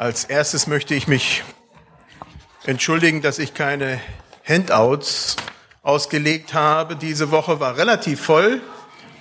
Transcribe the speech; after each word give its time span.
Als 0.00 0.24
erstes 0.24 0.66
möchte 0.66 0.94
ich 0.94 1.08
mich 1.08 1.44
entschuldigen, 2.64 3.20
dass 3.20 3.38
ich 3.38 3.52
keine 3.52 4.00
Handouts 4.48 5.36
ausgelegt 5.82 6.54
habe. 6.54 6.96
Diese 6.96 7.30
Woche 7.30 7.60
war 7.60 7.76
relativ 7.76 8.22
voll. 8.22 8.62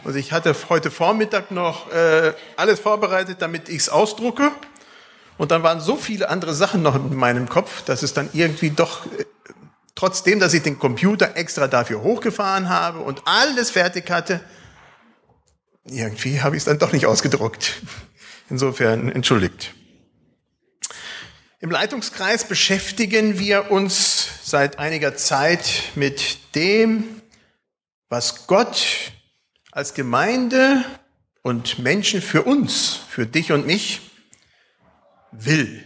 Also 0.06 0.18
ich 0.18 0.32
hatte 0.32 0.56
heute 0.70 0.90
Vormittag 0.90 1.52
noch 1.52 1.92
äh, 1.92 2.32
alles 2.56 2.80
vorbereitet, 2.80 3.42
damit 3.42 3.68
ich 3.68 3.76
es 3.76 3.90
ausdrucke. 3.90 4.54
Und 5.38 5.52
dann 5.52 5.64
waren 5.64 5.82
so 5.82 5.98
viele 5.98 6.30
andere 6.30 6.54
Sachen 6.54 6.82
noch 6.82 6.96
in 6.96 7.14
meinem 7.14 7.50
Kopf, 7.50 7.82
dass 7.82 8.02
es 8.02 8.14
dann 8.14 8.30
irgendwie 8.32 8.70
doch, 8.70 9.06
äh, 9.06 9.26
trotzdem, 9.96 10.40
dass 10.40 10.54
ich 10.54 10.64
den 10.64 10.80
Computer 10.80 11.36
extra 11.36 11.68
dafür 11.68 12.04
hochgefahren 12.04 12.70
habe 12.70 13.00
und 13.00 13.24
alles 13.26 13.70
fertig 13.70 14.10
hatte, 14.10 14.40
irgendwie 15.84 16.40
habe 16.40 16.56
ich 16.56 16.62
es 16.62 16.66
dann 16.66 16.80
doch 16.80 16.94
nicht 16.94 17.06
ausgedruckt. 17.06 17.82
Insofern 18.50 19.12
entschuldigt. 19.12 19.74
Im 21.62 21.72
Leitungskreis 21.72 22.48
beschäftigen 22.48 23.38
wir 23.38 23.70
uns 23.70 24.30
seit 24.44 24.80
einiger 24.80 25.18
Zeit 25.18 25.92
mit 25.96 26.56
dem, 26.56 27.22
was 28.08 28.48
Gott 28.48 29.12
als 29.70 29.94
Gemeinde 29.94 30.86
und 31.42 31.80
Menschen 31.80 32.22
für 32.22 32.44
uns, 32.44 33.02
für 33.10 33.26
dich 33.26 33.52
und 33.52 33.68
mich, 33.68 34.00
will. 35.34 35.84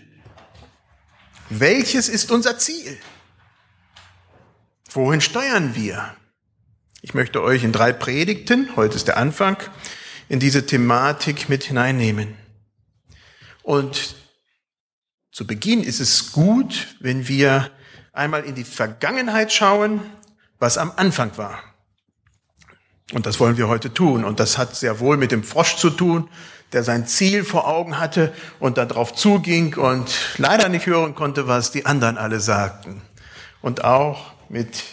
Welches 1.49 2.07
ist 2.07 2.31
unser 2.31 2.59
Ziel? 2.59 2.95
Wohin 4.91 5.21
steuern 5.21 5.73
wir? 5.73 6.15
Ich 7.01 7.15
möchte 7.15 7.41
euch 7.41 7.63
in 7.63 7.71
drei 7.71 7.93
Predigten, 7.93 8.69
heute 8.75 8.95
ist 8.95 9.07
der 9.07 9.17
Anfang, 9.17 9.57
in 10.29 10.39
diese 10.39 10.67
Thematik 10.67 11.49
mit 11.49 11.63
hineinnehmen. 11.63 12.37
Und 13.63 14.22
zu 15.33 15.47
Beginn 15.47 15.83
ist 15.83 15.99
es 15.99 16.31
gut, 16.31 16.95
wenn 16.99 17.27
wir 17.27 17.71
einmal 18.13 18.43
in 18.43 18.53
die 18.53 18.63
Vergangenheit 18.63 19.51
schauen, 19.51 19.99
was 20.59 20.77
am 20.77 20.93
Anfang 20.95 21.35
war. 21.37 21.59
Und 23.13 23.25
das 23.25 23.39
wollen 23.39 23.57
wir 23.57 23.67
heute 23.67 23.91
tun. 23.91 24.23
Und 24.25 24.39
das 24.39 24.59
hat 24.59 24.75
sehr 24.75 24.99
wohl 24.99 25.17
mit 25.17 25.31
dem 25.31 25.43
Frosch 25.43 25.77
zu 25.77 25.89
tun, 25.89 26.29
der 26.71 26.83
sein 26.83 27.07
Ziel 27.07 27.43
vor 27.43 27.67
Augen 27.67 27.99
hatte 27.99 28.31
und 28.59 28.77
darauf 28.77 29.15
zuging 29.15 29.75
und 29.75 30.13
leider 30.37 30.69
nicht 30.69 30.85
hören 30.85 31.15
konnte, 31.15 31.47
was 31.47 31.71
die 31.71 31.87
anderen 31.87 32.19
alle 32.19 32.39
sagten. 32.39 33.01
Und 33.61 33.83
auch 33.83 34.33
mit 34.49 34.83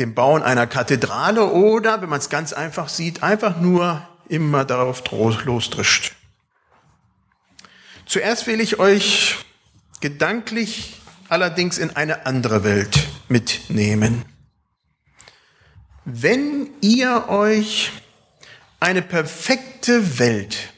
dem 0.00 0.16
Bauen 0.16 0.42
einer 0.42 0.66
Kathedrale 0.66 1.44
oder, 1.44 2.02
wenn 2.02 2.08
man 2.08 2.18
es 2.18 2.28
ganz 2.28 2.52
einfach 2.52 2.88
sieht, 2.88 3.22
einfach 3.22 3.60
nur 3.60 4.02
immer 4.28 4.64
darauf 4.64 5.04
losdrischt. 5.44 6.12
Zuerst 8.04 8.48
will 8.48 8.60
ich 8.60 8.80
euch 8.80 9.44
gedanklich 10.00 11.00
allerdings 11.28 11.78
in 11.78 11.94
eine 11.94 12.26
andere 12.26 12.64
Welt 12.64 13.06
mitnehmen. 13.28 14.24
Wenn 16.04 16.70
ihr 16.80 17.28
euch 17.28 17.92
eine 18.80 19.02
perfekte 19.02 20.18
Welt 20.18 20.72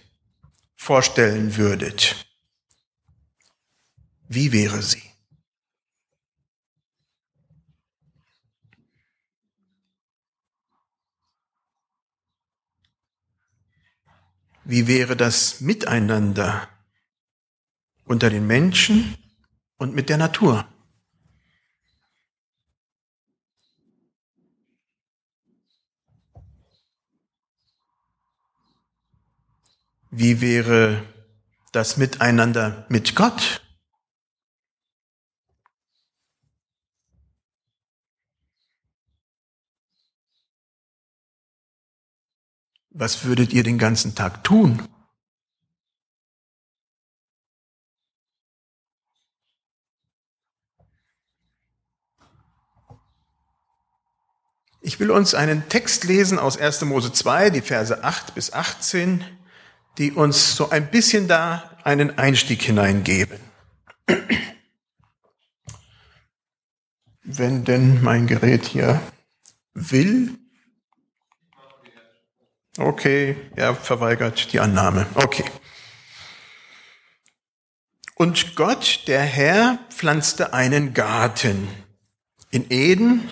vorstellen 0.75 1.57
würdet, 1.57 2.27
wie 4.29 4.53
wäre 4.53 4.83
sie? 4.83 5.03
Wie 14.65 14.87
wäre 14.87 15.17
das 15.17 15.61
Miteinander 15.61 16.69
unter 18.13 18.29
den 18.29 18.47
Menschen 18.47 19.17
und 19.79 19.95
mit 19.95 20.11
der 20.11 20.19
Natur. 20.19 20.69
Wie 30.11 30.43
wäre 30.43 31.03
das 31.73 31.97
Miteinander 31.97 32.85
mit 32.91 33.17
Gott? 33.17 33.63
Was 42.91 43.25
würdet 43.25 43.55
ihr 43.55 43.63
den 43.63 43.79
ganzen 43.79 44.15
Tag 44.15 44.45
tun? 44.45 44.87
Ich 54.93 55.01
will 55.01 55.11
uns 55.11 55.35
einen 55.35 55.71
Text 55.71 56.05
lesen 56.05 56.39
aus 56.39 56.59
1. 56.59 56.83
Mose 56.83 57.15
2, 57.15 57.49
die 57.49 57.63
Verse 57.63 58.05
8 58.05 58.35
bis 58.35 58.53
18, 58.53 59.25
die 59.97 60.13
uns 60.13 60.55
so 60.55 60.69
ein 60.69 60.91
bisschen 60.91 61.29
da 61.29 61.79
einen 61.83 62.19
Einstieg 62.19 62.61
hineingeben. 62.61 63.41
Wenn 67.23 67.65
denn 67.65 68.03
mein 68.03 68.27
Gerät 68.27 68.67
hier 68.67 69.01
will. 69.73 70.35
Okay, 72.77 73.35
er 73.57 73.75
verweigert 73.75 74.53
die 74.53 74.61
Annahme. 74.61 75.07
Okay. 75.15 75.47
Und 78.15 78.57
Gott, 78.57 79.05
der 79.07 79.23
Herr, 79.23 79.79
pflanzte 79.89 80.53
einen 80.53 80.93
Garten 80.93 81.67
in 82.51 82.71
Eden 82.71 83.31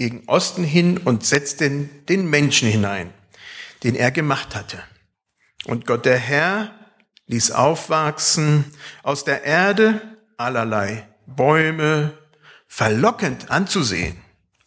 gegen 0.00 0.22
Osten 0.28 0.64
hin 0.64 0.96
und 0.96 1.26
setzte 1.26 1.68
den 1.68 2.30
Menschen 2.30 2.66
hinein, 2.66 3.12
den 3.82 3.94
er 3.94 4.10
gemacht 4.10 4.54
hatte. 4.54 4.82
Und 5.66 5.84
Gott 5.84 6.06
der 6.06 6.16
Herr 6.16 6.74
ließ 7.26 7.50
aufwachsen 7.50 8.64
aus 9.02 9.24
der 9.24 9.44
Erde 9.44 10.00
allerlei 10.38 11.06
Bäume, 11.26 12.16
verlockend 12.66 13.50
anzusehen 13.50 14.16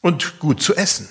und 0.01 0.38
gut 0.38 0.61
zu 0.61 0.75
essen. 0.75 1.09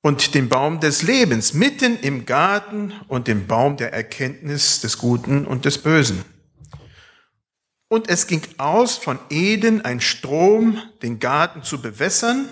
Und 0.00 0.34
den 0.34 0.48
Baum 0.48 0.80
des 0.80 1.02
Lebens 1.02 1.52
mitten 1.52 1.98
im 2.00 2.24
Garten 2.24 2.94
und 3.06 3.28
den 3.28 3.46
Baum 3.46 3.76
der 3.76 3.92
Erkenntnis 3.92 4.80
des 4.80 4.96
Guten 4.96 5.44
und 5.44 5.66
des 5.66 5.76
Bösen. 5.76 6.24
Und 7.88 8.08
es 8.08 8.26
ging 8.26 8.42
aus 8.58 8.96
von 8.96 9.18
Eden 9.30 9.84
ein 9.84 10.00
Strom, 10.00 10.82
den 11.02 11.20
Garten 11.20 11.62
zu 11.62 11.80
bewässern, 11.80 12.48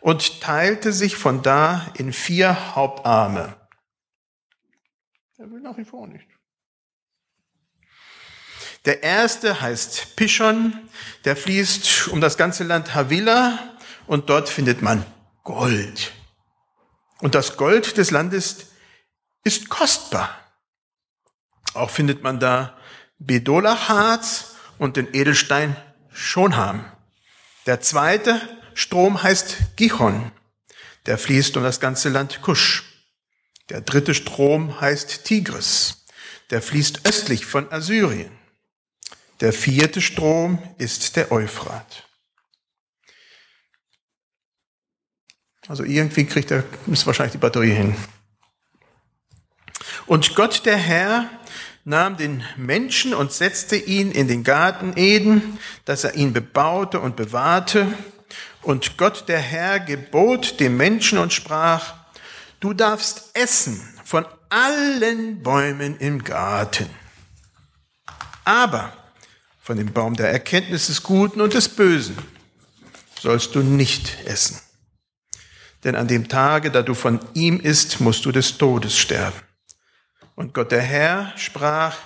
und 0.00 0.40
teilte 0.40 0.92
sich 0.92 1.16
von 1.16 1.42
da 1.42 1.92
in 1.94 2.12
vier 2.12 2.74
Hauptarme. 2.74 3.56
Er 5.36 5.50
will 5.50 5.60
nach 5.60 5.76
wie 5.76 5.84
vor 5.84 6.06
nicht. 6.06 6.26
Der 8.86 9.02
erste 9.02 9.60
heißt 9.60 10.16
Pishon, 10.16 10.88
der 11.24 11.36
fließt 11.36 12.08
um 12.08 12.20
das 12.20 12.38
ganze 12.38 12.64
Land 12.64 12.94
Havila 12.94 13.58
und 14.06 14.30
dort 14.30 14.48
findet 14.48 14.80
man 14.80 15.04
Gold. 15.44 16.12
Und 17.18 17.34
das 17.34 17.58
Gold 17.58 17.98
des 17.98 18.10
Landes 18.10 18.70
ist 19.44 19.68
kostbar. 19.68 20.34
Auch 21.74 21.90
findet 21.90 22.22
man 22.22 22.40
da 22.40 22.78
Bedolachharz 23.20 24.56
und 24.78 24.96
den 24.96 25.14
Edelstein 25.14 25.76
Schonham. 26.10 26.84
Der 27.66 27.80
zweite 27.80 28.40
Strom 28.74 29.22
heißt 29.22 29.76
Gichon. 29.76 30.32
Der 31.06 31.18
fließt 31.18 31.56
um 31.56 31.62
das 31.62 31.80
ganze 31.80 32.08
Land 32.08 32.40
Kusch. 32.42 32.84
Der 33.68 33.82
dritte 33.82 34.14
Strom 34.14 34.80
heißt 34.80 35.24
Tigris. 35.24 36.06
Der 36.50 36.62
fließt 36.62 37.06
östlich 37.06 37.46
von 37.46 37.70
Assyrien. 37.70 38.32
Der 39.40 39.52
vierte 39.52 40.00
Strom 40.00 40.58
ist 40.78 41.16
der 41.16 41.30
Euphrat. 41.30 42.08
Also 45.68 45.84
irgendwie 45.84 46.26
kriegt 46.26 46.50
er, 46.50 46.64
ist 46.86 47.06
wahrscheinlich 47.06 47.32
die 47.32 47.38
Batterie 47.38 47.72
hin. 47.72 47.94
Und 50.06 50.34
Gott 50.34 50.66
der 50.66 50.76
Herr 50.76 51.30
nahm 51.90 52.16
den 52.16 52.42
Menschen 52.56 53.12
und 53.12 53.32
setzte 53.32 53.76
ihn 53.76 54.10
in 54.10 54.28
den 54.28 54.42
Garten 54.44 54.94
Eden, 54.96 55.58
dass 55.84 56.04
er 56.04 56.14
ihn 56.14 56.32
bebaute 56.32 57.00
und 57.00 57.16
bewahrte. 57.16 57.86
Und 58.62 58.96
Gott 58.96 59.28
der 59.28 59.40
Herr 59.40 59.78
gebot 59.80 60.58
dem 60.60 60.78
Menschen 60.78 61.18
und 61.18 61.34
sprach, 61.34 61.94
du 62.60 62.72
darfst 62.72 63.30
essen 63.34 63.82
von 64.04 64.24
allen 64.48 65.42
Bäumen 65.42 65.98
im 65.98 66.24
Garten. 66.24 66.88
Aber 68.44 68.92
von 69.60 69.76
dem 69.76 69.92
Baum 69.92 70.16
der 70.16 70.30
Erkenntnis 70.30 70.86
des 70.86 71.02
Guten 71.02 71.40
und 71.40 71.54
des 71.54 71.68
Bösen 71.68 72.16
sollst 73.20 73.54
du 73.54 73.60
nicht 73.60 74.24
essen. 74.24 74.58
Denn 75.84 75.96
an 75.96 76.08
dem 76.08 76.28
Tage, 76.28 76.70
da 76.70 76.82
du 76.82 76.94
von 76.94 77.20
ihm 77.34 77.60
isst, 77.60 78.00
musst 78.00 78.24
du 78.24 78.32
des 78.32 78.58
Todes 78.58 78.98
sterben. 78.98 79.38
Und 80.40 80.54
Gott 80.54 80.72
der 80.72 80.80
Herr 80.80 81.34
sprach, 81.36 81.98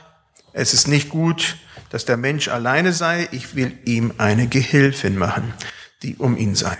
es 0.53 0.75
ist 0.75 0.89
nicht 0.89 1.09
gut, 1.09 1.57
dass 1.91 2.05
der 2.05 2.17
Mensch 2.17 2.49
alleine 2.49 2.93
sei, 2.93 3.29
ich 3.31 3.55
will 3.55 3.79
ihm 3.85 4.13
eine 4.19 4.49
Gehilfin 4.49 5.17
machen, 5.17 5.55
die 6.03 6.17
um 6.17 6.37
ihn 6.37 6.57
sei. 6.57 6.77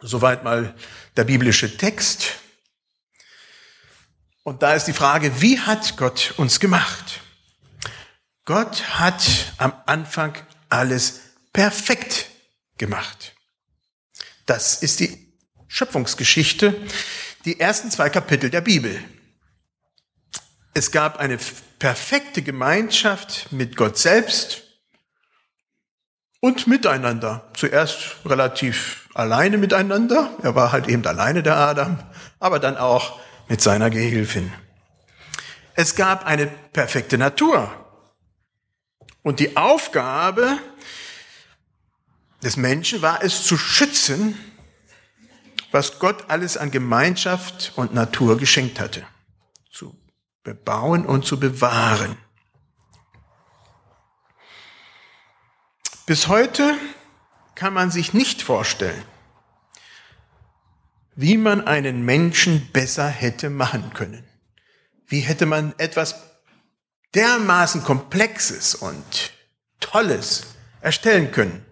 Soweit 0.00 0.42
mal 0.42 0.74
der 1.16 1.22
biblische 1.22 1.76
Text. 1.76 2.32
Und 4.42 4.64
da 4.64 4.74
ist 4.74 4.86
die 4.86 4.92
Frage, 4.92 5.40
wie 5.40 5.60
hat 5.60 5.96
Gott 5.96 6.34
uns 6.36 6.58
gemacht? 6.58 7.20
Gott 8.44 8.98
hat 8.98 9.22
am 9.58 9.72
Anfang 9.86 10.34
alles 10.68 11.20
perfekt 11.52 12.26
gemacht. 12.76 13.36
Das 14.46 14.82
ist 14.82 14.98
die 14.98 15.32
Schöpfungsgeschichte, 15.68 16.74
die 17.44 17.60
ersten 17.60 17.92
zwei 17.92 18.10
Kapitel 18.10 18.50
der 18.50 18.62
Bibel. 18.62 19.00
Es 20.74 20.90
gab 20.90 21.18
eine 21.18 21.38
perfekte 21.78 22.42
Gemeinschaft 22.42 23.52
mit 23.52 23.76
Gott 23.76 23.98
selbst 23.98 24.62
und 26.40 26.66
miteinander. 26.66 27.50
Zuerst 27.54 28.16
relativ 28.24 29.08
alleine 29.14 29.58
miteinander. 29.58 30.30
Er 30.42 30.54
war 30.54 30.72
halt 30.72 30.88
eben 30.88 31.06
alleine 31.06 31.42
der 31.42 31.56
Adam, 31.56 31.98
aber 32.40 32.58
dann 32.58 32.76
auch 32.76 33.20
mit 33.48 33.60
seiner 33.60 33.90
Gehilfin. 33.90 34.52
Es 35.74 35.94
gab 35.94 36.26
eine 36.26 36.46
perfekte 36.46 37.18
Natur. 37.18 37.70
Und 39.22 39.40
die 39.40 39.56
Aufgabe 39.56 40.58
des 42.42 42.56
Menschen 42.56 43.02
war 43.02 43.22
es 43.22 43.44
zu 43.44 43.56
schützen, 43.56 44.38
was 45.70 45.98
Gott 45.98 46.28
alles 46.28 46.56
an 46.56 46.70
Gemeinschaft 46.70 47.72
und 47.76 47.94
Natur 47.94 48.36
geschenkt 48.38 48.80
hatte. 48.80 49.06
Bebauen 50.42 51.06
und 51.06 51.24
zu 51.24 51.38
bewahren. 51.38 52.16
Bis 56.06 56.28
heute 56.28 56.76
kann 57.54 57.72
man 57.72 57.90
sich 57.90 58.12
nicht 58.12 58.42
vorstellen, 58.42 59.04
wie 61.14 61.36
man 61.36 61.66
einen 61.66 62.04
Menschen 62.04 62.70
besser 62.72 63.06
hätte 63.06 63.50
machen 63.50 63.92
können. 63.94 64.24
Wie 65.06 65.20
hätte 65.20 65.46
man 65.46 65.74
etwas 65.78 66.32
dermaßen 67.14 67.84
Komplexes 67.84 68.74
und 68.74 69.32
Tolles 69.80 70.46
erstellen 70.80 71.30
können. 71.30 71.64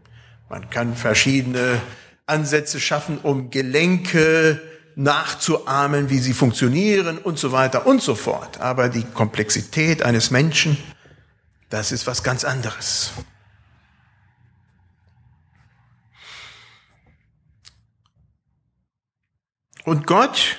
Man 0.48 0.68
kann 0.70 0.96
verschiedene 0.96 1.80
Ansätze 2.26 2.80
schaffen, 2.80 3.18
um 3.18 3.50
Gelenke 3.50 4.60
nachzuahmen, 5.00 6.10
wie 6.10 6.18
sie 6.18 6.34
funktionieren 6.34 7.16
und 7.16 7.38
so 7.38 7.52
weiter 7.52 7.86
und 7.86 8.02
so 8.02 8.14
fort. 8.14 8.60
Aber 8.60 8.90
die 8.90 9.04
Komplexität 9.04 10.02
eines 10.02 10.30
Menschen, 10.30 10.76
das 11.70 11.90
ist 11.90 12.06
was 12.06 12.22
ganz 12.22 12.44
anderes. 12.44 13.12
Und 19.84 20.06
Gott 20.06 20.58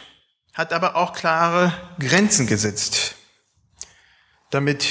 hat 0.53 0.73
aber 0.73 0.95
auch 0.95 1.13
klare 1.13 1.71
Grenzen 1.99 2.47
gesetzt, 2.47 3.15
damit 4.49 4.87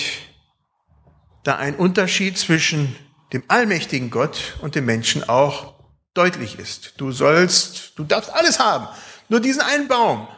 da 1.42 1.56
ein 1.56 1.74
Unterschied 1.74 2.38
zwischen 2.38 2.94
dem 3.32 3.42
allmächtigen 3.48 4.10
Gott 4.10 4.58
und 4.60 4.76
dem 4.76 4.84
Menschen 4.84 5.28
auch 5.28 5.74
deutlich 6.14 6.58
ist. 6.58 6.94
Du 6.98 7.10
sollst, 7.10 7.98
du 7.98 8.04
darfst 8.04 8.32
alles 8.32 8.60
haben, 8.60 8.88
nur 9.30 9.40
diesen 9.40 9.62
einen 9.62 9.88
Baum. 9.88 10.28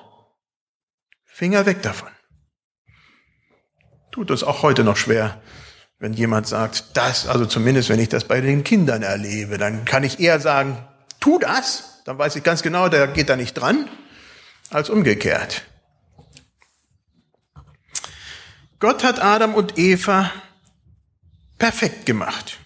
Finger 1.24 1.66
weg 1.66 1.82
davon. 1.82 2.10
Tut 4.12 4.30
uns 4.30 4.44
auch 4.44 4.62
heute 4.62 4.84
noch 4.84 4.98
schwer, 4.98 5.40
wenn 5.98 6.12
jemand 6.12 6.46
sagt, 6.46 6.96
das, 6.96 7.26
also 7.26 7.46
zumindest 7.46 7.88
wenn 7.88 7.98
ich 7.98 8.10
das 8.10 8.24
bei 8.24 8.42
den 8.42 8.62
Kindern 8.62 9.02
erlebe, 9.02 9.56
dann 9.56 9.86
kann 9.86 10.04
ich 10.04 10.20
eher 10.20 10.38
sagen, 10.38 10.86
tu 11.20 11.38
das, 11.38 12.02
dann 12.04 12.18
weiß 12.18 12.36
ich 12.36 12.44
ganz 12.44 12.62
genau, 12.62 12.90
der 12.90 13.08
geht 13.08 13.30
da 13.30 13.36
nicht 13.36 13.54
dran, 13.54 13.88
als 14.68 14.90
umgekehrt. 14.90 15.62
Gott 18.78 19.04
hat 19.04 19.22
Adam 19.22 19.54
und 19.54 19.78
Eva 19.78 20.30
perfekt 21.56 22.04
gemacht. 22.04 22.58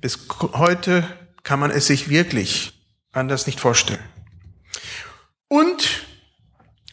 Bis 0.00 0.18
heute 0.52 1.08
kann 1.44 1.60
man 1.60 1.70
es 1.70 1.86
sich 1.86 2.10
wirklich 2.10 2.71
anders 3.12 3.46
nicht 3.46 3.60
vorstellen. 3.60 4.02
Und, 5.48 6.06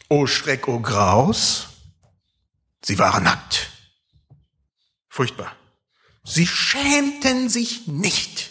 oh 0.08 0.26
Schreck, 0.26 0.68
oh 0.68 0.80
Graus, 0.80 1.68
sie 2.84 2.98
waren 2.98 3.24
nackt. 3.24 3.70
Furchtbar. 5.08 5.56
Sie 6.22 6.46
schämten 6.46 7.48
sich 7.48 7.86
nicht. 7.86 8.50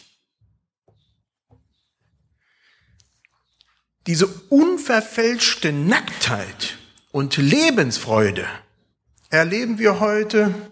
Diese 4.08 4.26
unverfälschte 4.26 5.72
Nacktheit 5.72 6.78
und 7.12 7.38
Lebensfreude 7.38 8.48
erleben 9.30 9.78
wir 9.78 10.00
heute 10.00 10.72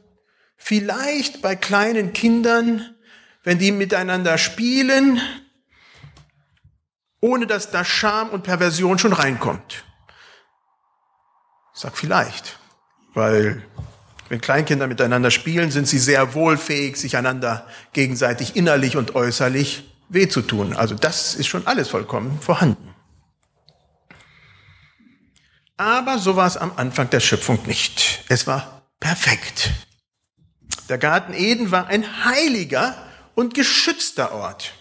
vielleicht 0.57 1.41
bei 1.41 1.55
kleinen 1.55 2.13
Kindern, 2.13 2.95
wenn 3.43 3.59
die 3.59 3.71
miteinander 3.71 4.37
spielen, 4.37 5.21
ohne 7.21 7.47
dass 7.47 7.71
da 7.71 7.83
Scham 7.83 8.29
und 8.29 8.43
Perversion 8.43 8.99
schon 8.99 9.13
reinkommt. 9.13 9.83
Sag 11.73 11.97
vielleicht, 11.97 12.57
weil 13.13 13.63
wenn 14.29 14.41
Kleinkinder 14.41 14.87
miteinander 14.87 15.31
spielen, 15.31 15.71
sind 15.71 15.87
sie 15.87 15.99
sehr 15.99 16.33
wohlfähig, 16.33 16.97
sich 16.97 17.15
einander 17.15 17.67
gegenseitig 17.93 18.55
innerlich 18.55 18.97
und 18.97 19.15
äußerlich 19.15 19.83
weh 20.09 20.27
zu 20.27 20.41
tun. 20.41 20.75
Also 20.75 20.95
das 20.95 21.35
ist 21.35 21.47
schon 21.47 21.65
alles 21.67 21.89
vollkommen 21.89 22.39
vorhanden. 22.41 22.93
Aber 25.77 26.17
so 26.17 26.35
war 26.35 26.47
es 26.47 26.57
am 26.57 26.73
Anfang 26.75 27.09
der 27.11 27.19
Schöpfung 27.19 27.59
nicht. 27.67 28.23
Es 28.29 28.47
war 28.47 28.81
perfekt. 28.99 29.69
Der 30.89 30.97
Garten 30.97 31.33
Eden 31.33 31.71
war 31.71 31.87
ein 31.87 32.25
heiliger 32.25 32.95
und 33.35 33.53
geschützter 33.53 34.31
Ort. 34.31 34.73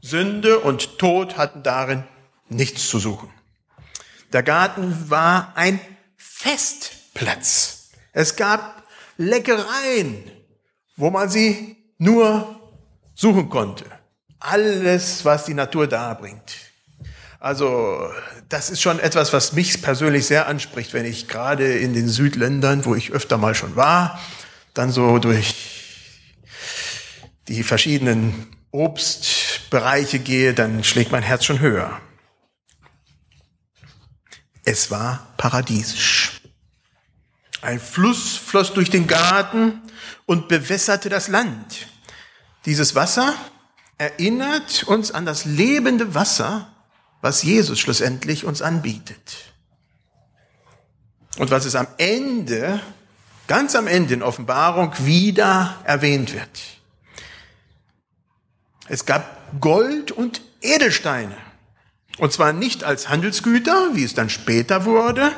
Sünde 0.00 0.60
und 0.60 0.98
Tod 0.98 1.36
hatten 1.36 1.62
darin 1.62 2.04
nichts 2.48 2.88
zu 2.88 2.98
suchen. 2.98 3.30
Der 4.32 4.42
Garten 4.42 5.10
war 5.10 5.52
ein 5.56 5.80
Festplatz. 6.16 7.90
Es 8.12 8.36
gab 8.36 8.84
Leckereien, 9.16 10.30
wo 10.96 11.10
man 11.10 11.28
sie 11.28 11.76
nur 11.98 12.60
suchen 13.14 13.48
konnte. 13.48 13.84
Alles, 14.38 15.24
was 15.24 15.44
die 15.44 15.54
Natur 15.54 15.86
darbringt. 15.86 16.54
Also 17.40 18.10
das 18.48 18.70
ist 18.70 18.82
schon 18.82 18.98
etwas, 18.98 19.32
was 19.32 19.52
mich 19.52 19.80
persönlich 19.80 20.26
sehr 20.26 20.48
anspricht, 20.48 20.92
wenn 20.92 21.04
ich 21.04 21.28
gerade 21.28 21.78
in 21.78 21.94
den 21.94 22.08
Südländern, 22.08 22.84
wo 22.84 22.94
ich 22.94 23.12
öfter 23.12 23.38
mal 23.38 23.54
schon 23.54 23.76
war, 23.76 24.20
dann 24.74 24.90
so 24.90 25.18
durch 25.18 25.54
die 27.46 27.62
verschiedenen 27.62 28.48
Obstbereiche 29.68 30.18
gehe, 30.18 30.54
dann 30.54 30.82
schlägt 30.82 31.12
mein 31.12 31.22
Herz 31.22 31.44
schon 31.44 31.60
höher. 31.60 32.00
Es 34.64 34.90
war 34.90 35.26
paradiesisch. 35.36 36.40
Ein 37.60 37.78
Fluss 37.78 38.38
floss 38.38 38.72
durch 38.72 38.88
den 38.88 39.06
Garten 39.06 39.82
und 40.24 40.48
bewässerte 40.48 41.10
das 41.10 41.28
Land. 41.28 41.86
Dieses 42.64 42.94
Wasser 42.94 43.34
erinnert 43.98 44.84
uns 44.84 45.10
an 45.10 45.26
das 45.26 45.44
lebende 45.44 46.14
Wasser, 46.14 46.74
was 47.20 47.42
Jesus 47.42 47.78
schlussendlich 47.78 48.46
uns 48.46 48.62
anbietet. 48.62 49.52
Und 51.36 51.50
was 51.50 51.66
es 51.66 51.74
am 51.74 51.88
Ende, 51.98 52.80
ganz 53.48 53.74
am 53.74 53.86
Ende 53.86 54.14
in 54.14 54.22
Offenbarung 54.22 54.94
wieder 55.00 55.76
erwähnt 55.84 56.32
wird. 56.32 56.58
Es 58.88 59.04
gab 59.04 59.37
Gold 59.60 60.12
und 60.12 60.40
Edelsteine. 60.60 61.36
Und 62.18 62.32
zwar 62.32 62.52
nicht 62.52 62.84
als 62.84 63.08
Handelsgüter, 63.08 63.90
wie 63.94 64.04
es 64.04 64.14
dann 64.14 64.30
später 64.30 64.84
wurde, 64.84 65.32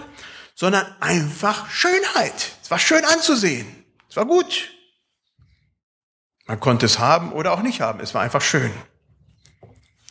sondern 0.54 0.86
einfach 1.00 1.70
Schönheit. 1.70 2.52
Es 2.62 2.70
war 2.70 2.78
schön 2.78 3.04
anzusehen. 3.04 3.66
Es 4.08 4.16
war 4.16 4.26
gut. 4.26 4.70
Man 6.46 6.58
konnte 6.58 6.86
es 6.86 6.98
haben 6.98 7.32
oder 7.32 7.52
auch 7.52 7.62
nicht 7.62 7.80
haben. 7.80 8.00
Es 8.00 8.14
war 8.14 8.22
einfach 8.22 8.42
schön. 8.42 8.72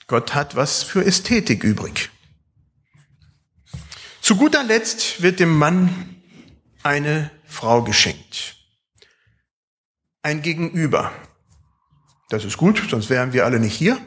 Gott 0.08 0.34
hat 0.34 0.56
was 0.56 0.84
für 0.84 1.04
Ästhetik 1.04 1.64
übrig. 1.64 2.10
Zu 4.22 4.36
guter 4.36 4.64
Letzt 4.64 5.22
wird 5.22 5.40
dem 5.40 5.58
Mann 5.58 6.22
eine 6.84 7.32
Frau 7.46 7.84
geschenkt. 7.84 8.56
Ein 10.22 10.42
Gegenüber. 10.42 11.12
Das 12.30 12.46
ist 12.46 12.58
gut, 12.58 12.82
sonst 12.90 13.10
wären 13.10 13.34
wir 13.34 13.46
alle 13.46 13.60
nicht 13.60 13.76
hier. 13.76 14.00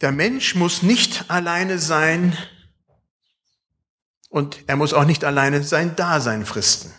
Der 0.00 0.10
Mensch 0.10 0.54
muss 0.54 0.82
nicht 0.82 1.30
alleine 1.30 1.78
sein, 1.78 2.36
Und 4.32 4.60
er 4.66 4.76
muss 4.76 4.94
auch 4.94 5.04
nicht 5.04 5.24
alleine 5.24 5.62
sein 5.62 5.94
Dasein 5.94 6.46
fristen. 6.46 6.90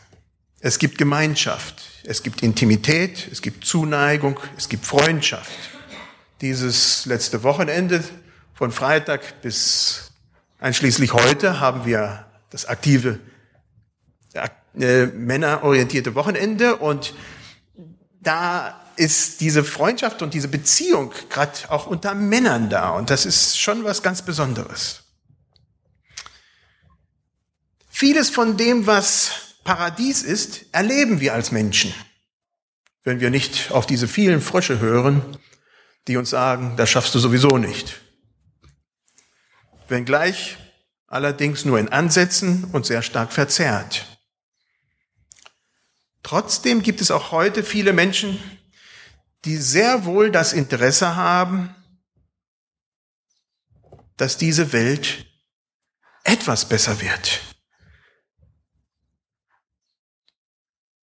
Es 0.60 0.78
gibt 0.78 1.00
Gemeinschaft, 1.00 1.82
es 2.04 2.22
gibt 2.22 2.44
Intimität, 2.44 3.28
es 3.32 3.42
gibt 3.42 3.66
Zuneigung, 3.66 4.40
es 4.56 4.70
gibt 4.70 4.86
Freundschaft. 4.86 5.58
Dieses 6.42 7.08
letzte 7.08 7.42
Wochenende 7.42 8.04
von 8.54 8.72
Freitag 8.72 9.42
bis 9.42 10.12
einschließlich 10.60 11.14
heute 11.14 11.60
haben 11.60 11.88
wir 11.88 12.28
das 12.52 12.68
aktive 12.68 13.20
äh, 14.80 15.08
männerorientierte 15.08 16.14
Wochenende 16.14 16.76
und 16.76 17.16
da 18.24 18.80
ist 18.96 19.42
diese 19.42 19.64
Freundschaft 19.64 20.22
und 20.22 20.34
diese 20.34 20.48
Beziehung 20.48 21.12
gerade 21.30 21.70
auch 21.70 21.88
unter 21.88 22.14
Männern 22.14 22.70
da 22.70 22.92
und 22.92 23.10
das 23.10 23.26
ist 23.26 23.60
schon 23.60 23.84
was 23.84 24.02
ganz 24.02 24.22
Besonderes. 24.22 25.04
Vieles 27.90 28.30
von 28.30 28.58
dem, 28.58 28.88
was 28.88 29.32
Paradies 29.64 30.24
ist, 30.24 30.66
erleben 30.72 31.20
wir 31.20 31.34
als 31.34 31.52
Menschen, 31.52 31.94
wenn 33.04 33.20
wir 33.20 33.30
nicht 33.30 33.72
auf 33.72 33.86
diese 33.86 34.08
vielen 34.08 34.42
Frösche 34.42 34.80
hören, 34.80 35.38
die 36.08 36.18
uns 36.18 36.30
sagen, 36.30 36.76
das 36.76 36.90
schaffst 36.90 37.16
du 37.16 37.20
sowieso 37.20 37.58
nicht. 37.58 38.02
Wenngleich 39.88 40.58
allerdings 41.08 41.66
nur 41.66 41.80
in 41.80 41.90
Ansätzen 41.90 42.66
und 42.72 42.86
sehr 42.86 43.04
stark 43.04 43.32
verzerrt. 43.32 44.13
Trotzdem 46.24 46.82
gibt 46.82 47.02
es 47.02 47.12
auch 47.12 47.32
heute 47.32 47.64
viele 47.64 47.92
Menschen, 47.92 48.42
die 49.44 49.58
sehr 49.58 50.06
wohl 50.06 50.32
das 50.32 50.54
Interesse 50.54 51.18
haben, 51.18 51.76
dass 54.16 54.38
diese 54.38 54.72
Welt 54.72 55.26
etwas 56.24 56.68
besser 56.68 57.02
wird. 57.02 57.42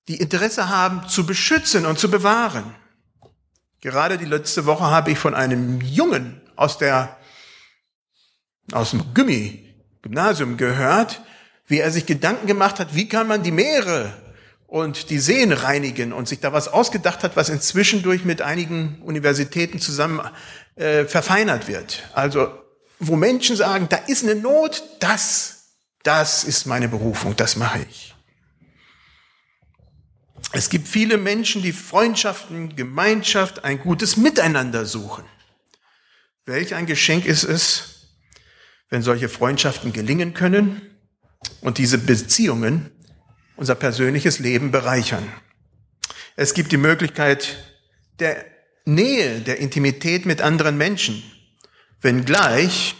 Die 0.08 0.16
Interesse 0.16 0.70
haben, 0.70 1.06
zu 1.08 1.26
beschützen 1.26 1.84
und 1.84 1.98
zu 1.98 2.10
bewahren. 2.10 2.74
Gerade 3.80 4.16
die 4.16 4.24
letzte 4.24 4.64
Woche 4.66 4.84
habe 4.84 5.10
ich 5.10 5.18
von 5.18 5.34
einem 5.34 5.80
Jungen 5.82 6.40
aus 6.56 6.78
der, 6.78 7.18
aus 8.72 8.90
dem 8.90 9.14
Gymnasium 10.02 10.56
gehört, 10.56 11.22
wie 11.66 11.78
er 11.78 11.90
sich 11.90 12.06
Gedanken 12.06 12.46
gemacht 12.46 12.80
hat, 12.80 12.94
wie 12.94 13.08
kann 13.08 13.28
man 13.28 13.42
die 13.42 13.52
Meere 13.52 14.19
und 14.70 15.10
die 15.10 15.18
Seen 15.18 15.52
reinigen 15.52 16.12
und 16.12 16.28
sich 16.28 16.38
da 16.38 16.52
was 16.52 16.68
ausgedacht 16.68 17.24
hat, 17.24 17.34
was 17.34 17.48
inzwischen 17.48 18.02
durch 18.02 18.24
mit 18.24 18.40
einigen 18.40 19.02
Universitäten 19.02 19.80
zusammen 19.80 20.20
äh, 20.76 21.06
verfeinert 21.06 21.66
wird. 21.66 22.04
Also 22.12 22.48
wo 23.00 23.16
Menschen 23.16 23.56
sagen, 23.56 23.88
da 23.88 23.96
ist 23.96 24.22
eine 24.22 24.36
Not, 24.36 24.84
das, 25.00 25.74
das 26.04 26.44
ist 26.44 26.66
meine 26.66 26.86
Berufung, 26.86 27.34
das 27.34 27.56
mache 27.56 27.80
ich. 27.90 28.14
Es 30.52 30.70
gibt 30.70 30.86
viele 30.86 31.18
Menschen, 31.18 31.62
die 31.62 31.72
Freundschaften, 31.72 32.76
Gemeinschaft, 32.76 33.64
ein 33.64 33.80
gutes 33.80 34.16
Miteinander 34.16 34.86
suchen. 34.86 35.24
Welch 36.44 36.76
ein 36.76 36.86
Geschenk 36.86 37.26
ist 37.26 37.42
es, 37.42 38.12
wenn 38.88 39.02
solche 39.02 39.28
Freundschaften 39.28 39.92
gelingen 39.92 40.32
können 40.32 40.82
und 41.60 41.78
diese 41.78 41.98
Beziehungen 41.98 42.92
unser 43.60 43.74
persönliches 43.74 44.38
Leben 44.38 44.70
bereichern. 44.70 45.30
Es 46.34 46.54
gibt 46.54 46.72
die 46.72 46.78
Möglichkeit 46.78 47.58
der 48.18 48.46
Nähe, 48.86 49.40
der 49.40 49.58
Intimität 49.58 50.24
mit 50.24 50.40
anderen 50.40 50.78
Menschen, 50.78 51.22
wenngleich 52.00 52.96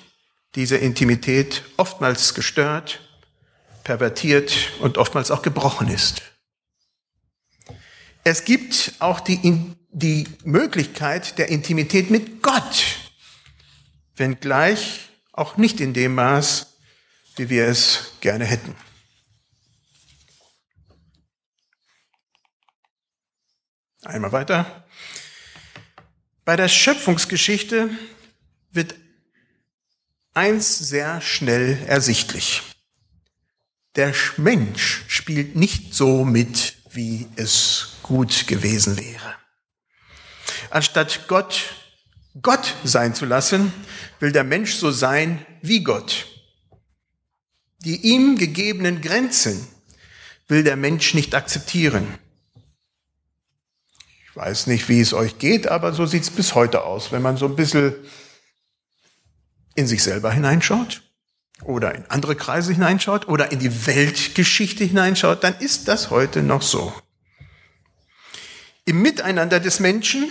diese 0.54 0.76
Intimität 0.76 1.62
oftmals 1.78 2.34
gestört, 2.34 3.00
pervertiert 3.84 4.52
und 4.80 4.98
oftmals 4.98 5.30
auch 5.30 5.40
gebrochen 5.40 5.88
ist. 5.88 6.20
Es 8.22 8.44
gibt 8.44 8.92
auch 8.98 9.20
die, 9.20 9.74
die 9.90 10.28
Möglichkeit 10.44 11.38
der 11.38 11.48
Intimität 11.48 12.10
mit 12.10 12.42
Gott, 12.42 12.84
wenngleich 14.14 15.08
auch 15.32 15.56
nicht 15.56 15.80
in 15.80 15.94
dem 15.94 16.16
Maß, 16.16 16.76
wie 17.36 17.48
wir 17.48 17.66
es 17.66 18.12
gerne 18.20 18.44
hätten. 18.44 18.76
Einmal 24.02 24.33
weiter. 24.33 24.85
Bei 26.45 26.57
der 26.57 26.69
Schöpfungsgeschichte 26.69 27.90
wird 28.73 28.95
eins 30.33 30.78
sehr 30.78 31.21
schnell 31.21 31.78
ersichtlich. 31.87 32.62
Der 33.97 34.14
Mensch 34.37 35.04
spielt 35.09 35.57
nicht 35.57 35.95
so 35.95 36.25
mit, 36.25 36.76
wie 36.92 37.28
es 37.37 37.99
gut 38.02 38.47
gewesen 38.47 38.97
wäre. 38.99 39.35
Anstatt 40.71 41.26
Gott 41.28 41.75
Gott 42.40 42.76
sein 42.85 43.14
zu 43.14 43.26
lassen, 43.26 43.73
will 44.21 44.30
der 44.30 44.45
Mensch 44.45 44.75
so 44.75 44.92
sein 44.92 45.45
wie 45.62 45.83
Gott. 45.83 46.26
Die 47.80 47.97
ihm 47.97 48.38
gegebenen 48.38 49.00
Grenzen 49.00 49.66
will 50.47 50.62
der 50.62 50.76
Mensch 50.76 51.14
nicht 51.14 51.35
akzeptieren. 51.35 52.07
Ich 54.30 54.37
weiß 54.37 54.68
nicht, 54.68 54.88
wie 54.88 55.00
es 55.00 55.12
euch 55.12 55.38
geht, 55.38 55.66
aber 55.66 55.92
so 55.92 56.06
sieht 56.06 56.22
es 56.22 56.30
bis 56.30 56.54
heute 56.54 56.84
aus. 56.84 57.10
Wenn 57.10 57.20
man 57.20 57.37
so 57.37 57.46
ein 57.46 57.56
bisschen 57.56 57.96
in 59.75 59.88
sich 59.88 60.04
selber 60.04 60.30
hineinschaut 60.30 61.02
oder 61.64 61.96
in 61.96 62.06
andere 62.06 62.37
Kreise 62.37 62.72
hineinschaut 62.72 63.26
oder 63.26 63.50
in 63.50 63.58
die 63.58 63.87
Weltgeschichte 63.88 64.84
hineinschaut, 64.84 65.42
dann 65.42 65.58
ist 65.58 65.88
das 65.88 66.10
heute 66.10 66.44
noch 66.44 66.62
so. 66.62 66.94
Im 68.84 69.02
Miteinander 69.02 69.58
des 69.58 69.80
Menschen, 69.80 70.30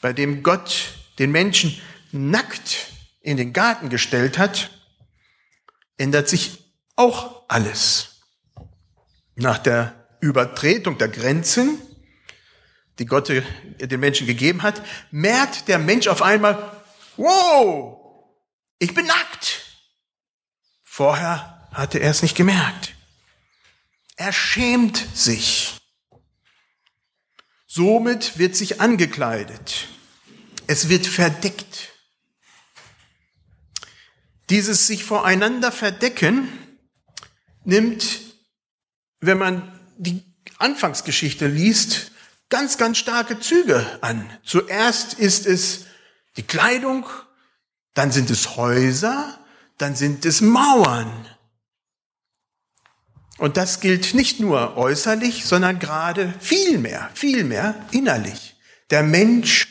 bei 0.00 0.14
dem 0.14 0.42
Gott 0.42 0.94
den 1.18 1.30
Menschen 1.30 1.78
nackt 2.12 2.90
in 3.20 3.36
den 3.36 3.52
Garten 3.52 3.90
gestellt 3.90 4.38
hat, 4.38 4.70
ändert 5.98 6.26
sich 6.26 6.72
auch 6.96 7.42
alles. 7.48 8.22
Nach 9.34 9.58
der 9.58 10.08
Übertretung 10.20 10.96
der 10.96 11.08
Grenzen 11.08 11.78
die 13.00 13.06
Gott 13.06 13.28
den 13.30 14.00
Menschen 14.00 14.26
gegeben 14.26 14.62
hat, 14.62 14.82
merkt 15.10 15.68
der 15.68 15.78
Mensch 15.78 16.06
auf 16.06 16.20
einmal, 16.20 16.82
wow, 17.16 17.98
ich 18.78 18.94
bin 18.94 19.06
nackt. 19.06 19.62
Vorher 20.84 21.68
hatte 21.72 21.98
er 21.98 22.10
es 22.10 22.20
nicht 22.22 22.36
gemerkt. 22.36 22.94
Er 24.16 24.32
schämt 24.34 24.98
sich. 25.14 25.80
Somit 27.66 28.38
wird 28.38 28.54
sich 28.54 28.82
angekleidet. 28.82 29.88
Es 30.66 30.90
wird 30.90 31.06
verdeckt. 31.06 31.94
Dieses 34.50 34.86
sich 34.86 35.04
voreinander 35.04 35.72
verdecken 35.72 36.48
nimmt, 37.64 38.20
wenn 39.20 39.38
man 39.38 39.80
die 39.96 40.22
Anfangsgeschichte 40.58 41.46
liest, 41.46 42.09
ganz, 42.50 42.76
ganz 42.76 42.98
starke 42.98 43.40
Züge 43.40 43.98
an. 44.02 44.30
Zuerst 44.44 45.14
ist 45.14 45.46
es 45.46 45.86
die 46.36 46.42
Kleidung, 46.42 47.06
dann 47.94 48.12
sind 48.12 48.30
es 48.30 48.56
Häuser, 48.56 49.38
dann 49.78 49.96
sind 49.96 50.26
es 50.26 50.40
Mauern. 50.40 51.26
Und 53.38 53.56
das 53.56 53.80
gilt 53.80 54.12
nicht 54.12 54.38
nur 54.38 54.76
äußerlich, 54.76 55.46
sondern 55.46 55.78
gerade 55.78 56.34
viel 56.40 56.76
mehr, 56.76 57.10
viel 57.14 57.44
mehr 57.44 57.86
innerlich. 57.90 58.56
Der 58.90 59.02
Mensch 59.02 59.68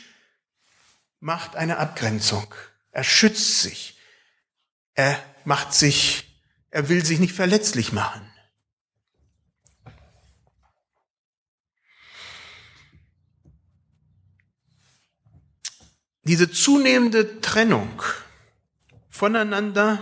macht 1.20 1.54
eine 1.54 1.78
Abgrenzung. 1.78 2.52
Er 2.90 3.04
schützt 3.04 3.60
sich. 3.60 3.96
Er 4.94 5.22
macht 5.44 5.72
sich, 5.72 6.42
er 6.70 6.88
will 6.88 7.04
sich 7.04 7.20
nicht 7.20 7.34
verletzlich 7.34 7.92
machen. 7.92 8.29
Diese 16.24 16.50
zunehmende 16.50 17.40
Trennung 17.40 18.02
voneinander 19.08 19.98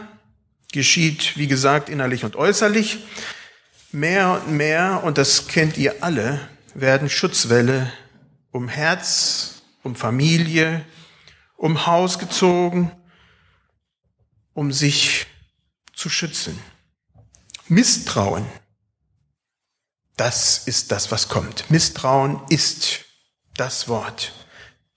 geschieht, 0.72 1.36
wie 1.36 1.46
gesagt, 1.46 1.88
innerlich 1.88 2.24
und 2.24 2.36
äußerlich. 2.36 3.06
Mehr 3.90 4.42
und 4.42 4.56
mehr, 4.56 5.02
und 5.04 5.16
das 5.16 5.48
kennt 5.48 5.78
ihr 5.78 6.02
alle, 6.02 6.46
werden 6.74 7.08
Schutzwälle 7.08 7.92
um 8.50 8.68
Herz, 8.68 9.62
um 9.82 9.94
Familie, 9.94 10.84
um 11.56 11.86
Haus 11.86 12.18
gezogen, 12.18 12.90
um 14.52 14.72
sich 14.72 15.26
zu 15.94 16.08
schützen. 16.08 16.58
Misstrauen, 17.68 18.46
das 20.16 20.66
ist 20.66 20.90
das, 20.90 21.10
was 21.10 21.28
kommt. 21.28 21.70
Misstrauen 21.70 22.40
ist 22.48 23.04
das 23.56 23.88
Wort. 23.88 24.32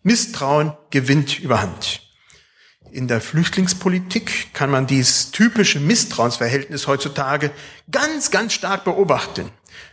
Misstrauen 0.03 0.73
gewinnt 0.89 1.39
überhand. 1.39 2.01
In 2.91 3.07
der 3.07 3.21
Flüchtlingspolitik 3.21 4.53
kann 4.53 4.69
man 4.69 4.87
dieses 4.87 5.31
typische 5.31 5.79
Misstrauensverhältnis 5.79 6.87
heutzutage 6.87 7.51
ganz, 7.89 8.31
ganz 8.31 8.53
stark 8.53 8.83
beobachten. 8.83 9.49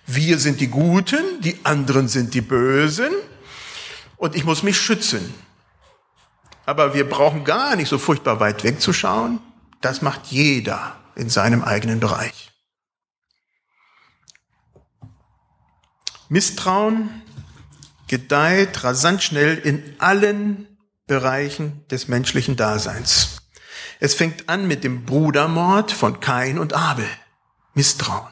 Wir 0.06 0.38
sind 0.38 0.60
die 0.60 0.68
Guten, 0.68 1.40
die 1.40 1.60
anderen 1.64 2.08
sind 2.08 2.34
die 2.34 2.40
Bösen 2.40 3.12
und 4.16 4.34
ich 4.34 4.44
muss 4.44 4.62
mich 4.62 4.80
schützen. 4.80 5.32
Aber 6.66 6.92
wir 6.92 7.08
brauchen 7.08 7.44
gar 7.44 7.76
nicht 7.76 7.88
so 7.88 7.98
furchtbar 7.98 8.40
weit 8.40 8.64
wegzuschauen. 8.64 9.40
Das 9.80 10.02
macht 10.02 10.26
jeder 10.26 10.96
in 11.14 11.30
seinem 11.30 11.62
eigenen 11.62 12.00
Bereich. 12.00 12.50
Misstrauen 16.28 17.22
gedeiht 18.08 18.82
rasant 18.84 19.22
schnell 19.22 19.56
in 19.58 19.94
allen 19.98 20.66
Bereichen 21.06 21.86
des 21.88 22.08
menschlichen 22.08 22.56
Daseins. 22.56 23.42
Es 24.00 24.14
fängt 24.14 24.48
an 24.48 24.66
mit 24.66 24.84
dem 24.84 25.04
Brudermord 25.04 25.92
von 25.92 26.20
Kain 26.20 26.58
und 26.58 26.72
Abel. 26.72 27.08
Misstrauen. 27.74 28.28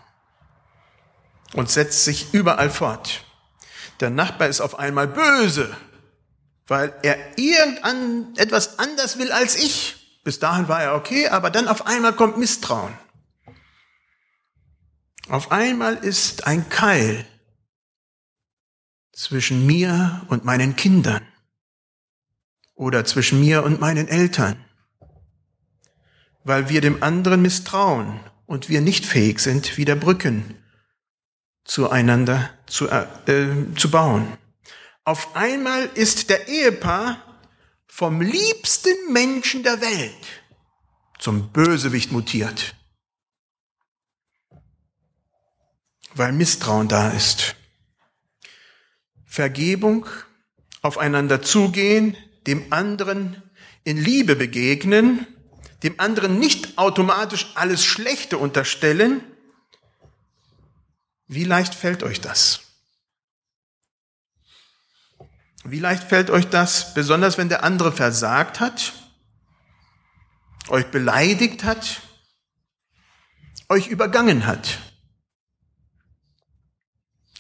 Und 1.55 1.71
setzt 1.71 2.05
sich 2.05 2.35
überall 2.35 2.71
fort. 2.71 3.25
Der 4.01 4.11
Nachbar 4.11 4.49
ist 4.49 4.61
auf 4.61 4.79
einmal 4.79 5.09
böse, 5.09 5.75
weil 6.67 6.93
er 7.03 7.17
irgendan 7.39 8.35
etwas 8.37 8.79
anders 8.79 9.19
will 9.19 9.33
als 9.33 9.57
ich. 9.57 10.21
Bis 10.25 10.39
dahin 10.39 10.69
war 10.69 10.83
er 10.83 10.95
okay, 10.95 11.29
aber 11.29 11.51
dann 11.51 11.69
auf 11.69 11.87
einmal 11.87 12.13
kommt 12.13 12.37
Misstrauen. 12.37 12.93
Auf 15.29 15.51
einmal 15.51 15.95
ist 15.97 16.47
ein 16.47 16.69
Keil 16.69 17.27
zwischen 19.17 19.65
mir 19.67 20.23
und 20.29 20.45
meinen 20.45 20.77
Kindern 20.77 21.27
oder 22.75 23.05
zwischen 23.07 23.41
mir 23.41 23.65
und 23.65 23.81
meinen 23.81 24.09
Eltern, 24.09 24.63
weil 26.45 26.69
wir 26.69 26.83
dem 26.83 27.03
anderen 27.03 27.41
misstrauen 27.41 28.21
und 28.45 28.69
wir 28.69 28.83
nicht 28.83 29.07
fähig 29.07 29.41
sind, 29.41 29.79
wieder 29.79 29.97
Brücken 29.97 30.63
zueinander 31.65 32.51
zu, 32.67 32.89
äh, 32.89 33.07
zu 33.77 33.91
bauen. 33.91 34.37
Auf 35.05 35.35
einmal 35.35 35.87
ist 35.95 36.29
der 36.29 36.47
Ehepaar 36.47 37.23
vom 37.87 38.21
liebsten 38.21 39.13
Menschen 39.13 39.63
der 39.63 39.81
Welt 39.81 40.27
zum 41.19 41.51
Bösewicht 41.53 42.13
mutiert, 42.13 42.77
weil 46.15 46.33
Misstrauen 46.33 46.89
da 46.89 47.09
ist. 47.11 47.57
Vergebung, 49.37 50.07
aufeinander 50.81 51.43
zugehen, 51.43 52.17
dem 52.47 52.73
anderen 52.73 53.43
in 53.85 53.99
Liebe 53.99 54.35
begegnen, 54.35 55.27
dem 55.83 56.01
anderen 56.01 56.39
nicht 56.39 56.79
automatisch 56.79 57.53
alles 57.55 57.85
Schlechte 57.85 58.39
unterstellen. 58.39 59.21
Wie 61.27 61.45
leicht 61.45 61.75
fällt 61.75 62.03
euch 62.03 62.23
das? 62.23 62.63
Wie 65.65 65.81
leicht 65.81 66.05
fällt 66.05 66.31
euch 66.31 66.49
das, 66.49 66.95
besonders 66.95 67.37
wenn 67.37 67.51
der 67.51 67.63
andere 67.63 67.93
versagt 67.93 68.59
hat, 68.59 68.95
euch 70.69 70.87
beleidigt 70.87 71.63
hat, 71.63 72.01
euch 73.69 73.89
übergangen 73.89 74.47
hat? 74.47 74.86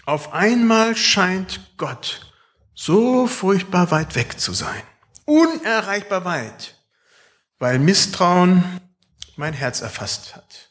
Auf 0.07 0.33
einmal 0.33 0.97
scheint 0.97 1.61
Gott 1.77 2.33
so 2.75 3.27
furchtbar 3.27 3.91
weit 3.91 4.15
weg 4.15 4.39
zu 4.39 4.53
sein, 4.53 4.83
unerreichbar 5.25 6.25
weit, 6.25 6.77
weil 7.59 7.81
Misstrauen 7.81 8.81
mein 9.35 9.53
Herz 9.53 9.81
erfasst 9.81 10.37
hat. 10.37 10.71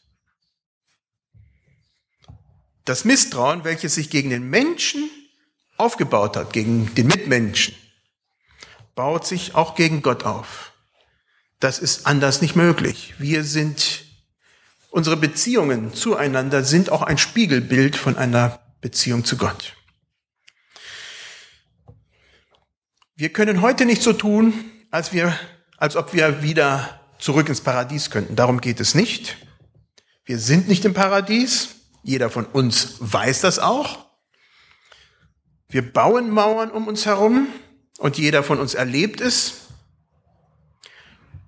Das 2.86 3.04
Misstrauen, 3.04 3.64
welches 3.64 3.96
sich 3.96 4.08
gegen 4.08 4.30
den 4.30 4.48
Menschen 4.48 5.10
aufgebaut 5.76 6.36
hat, 6.36 6.54
gegen 6.54 6.94
den 6.94 7.06
Mitmenschen, 7.06 7.74
baut 8.94 9.26
sich 9.26 9.54
auch 9.54 9.74
gegen 9.74 10.00
Gott 10.00 10.24
auf. 10.24 10.72
Das 11.60 11.78
ist 11.78 12.06
anders 12.06 12.40
nicht 12.40 12.56
möglich. 12.56 13.12
Wir 13.18 13.44
sind, 13.44 14.04
unsere 14.88 15.18
Beziehungen 15.18 15.92
zueinander 15.92 16.64
sind 16.64 16.90
auch 16.90 17.02
ein 17.02 17.18
Spiegelbild 17.18 17.96
von 17.96 18.16
einer 18.16 18.65
Beziehung 18.86 19.24
zu 19.24 19.36
Gott. 19.36 19.74
Wir 23.16 23.32
können 23.32 23.60
heute 23.60 23.84
nicht 23.84 24.00
so 24.00 24.12
tun, 24.12 24.54
als 24.92 25.12
wir, 25.12 25.36
als 25.76 25.96
ob 25.96 26.12
wir 26.12 26.44
wieder 26.44 27.00
zurück 27.18 27.48
ins 27.48 27.62
Paradies 27.62 28.10
könnten. 28.10 28.36
Darum 28.36 28.60
geht 28.60 28.78
es 28.78 28.94
nicht. 28.94 29.38
Wir 30.24 30.38
sind 30.38 30.68
nicht 30.68 30.84
im 30.84 30.94
Paradies. 30.94 31.70
Jeder 32.04 32.30
von 32.30 32.46
uns 32.46 32.94
weiß 33.00 33.40
das 33.40 33.58
auch. 33.58 34.06
Wir 35.68 35.82
bauen 35.92 36.30
Mauern 36.30 36.70
um 36.70 36.86
uns 36.86 37.06
herum 37.06 37.48
und 37.98 38.18
jeder 38.18 38.44
von 38.44 38.60
uns 38.60 38.74
erlebt 38.74 39.20
es. 39.20 39.62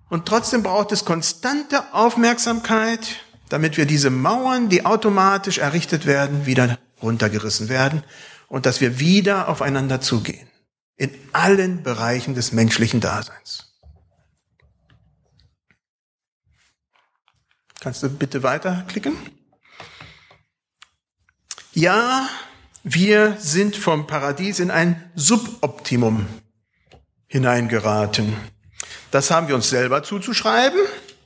Und 0.08 0.26
trotzdem 0.26 0.64
braucht 0.64 0.90
es 0.90 1.04
konstante 1.04 1.94
Aufmerksamkeit, 1.94 3.20
damit 3.48 3.76
wir 3.76 3.86
diese 3.86 4.10
Mauern, 4.10 4.68
die 4.68 4.84
automatisch 4.84 5.58
errichtet 5.58 6.04
werden, 6.04 6.44
wieder 6.44 6.76
runtergerissen 7.02 7.68
werden 7.68 8.04
und 8.48 8.66
dass 8.66 8.80
wir 8.80 8.98
wieder 8.98 9.48
aufeinander 9.48 10.00
zugehen. 10.00 10.48
In 10.96 11.10
allen 11.32 11.82
Bereichen 11.82 12.34
des 12.34 12.52
menschlichen 12.52 13.00
Daseins. 13.00 13.68
Kannst 17.80 18.02
du 18.02 18.08
bitte 18.08 18.42
weiterklicken? 18.42 19.16
Ja, 21.72 22.28
wir 22.82 23.36
sind 23.38 23.76
vom 23.76 24.06
Paradies 24.06 24.58
in 24.58 24.70
ein 24.70 25.10
Suboptimum 25.14 26.26
hineingeraten. 27.28 28.34
Das 29.10 29.30
haben 29.30 29.46
wir 29.46 29.54
uns 29.54 29.70
selber 29.70 30.02
zuzuschreiben, 30.02 30.80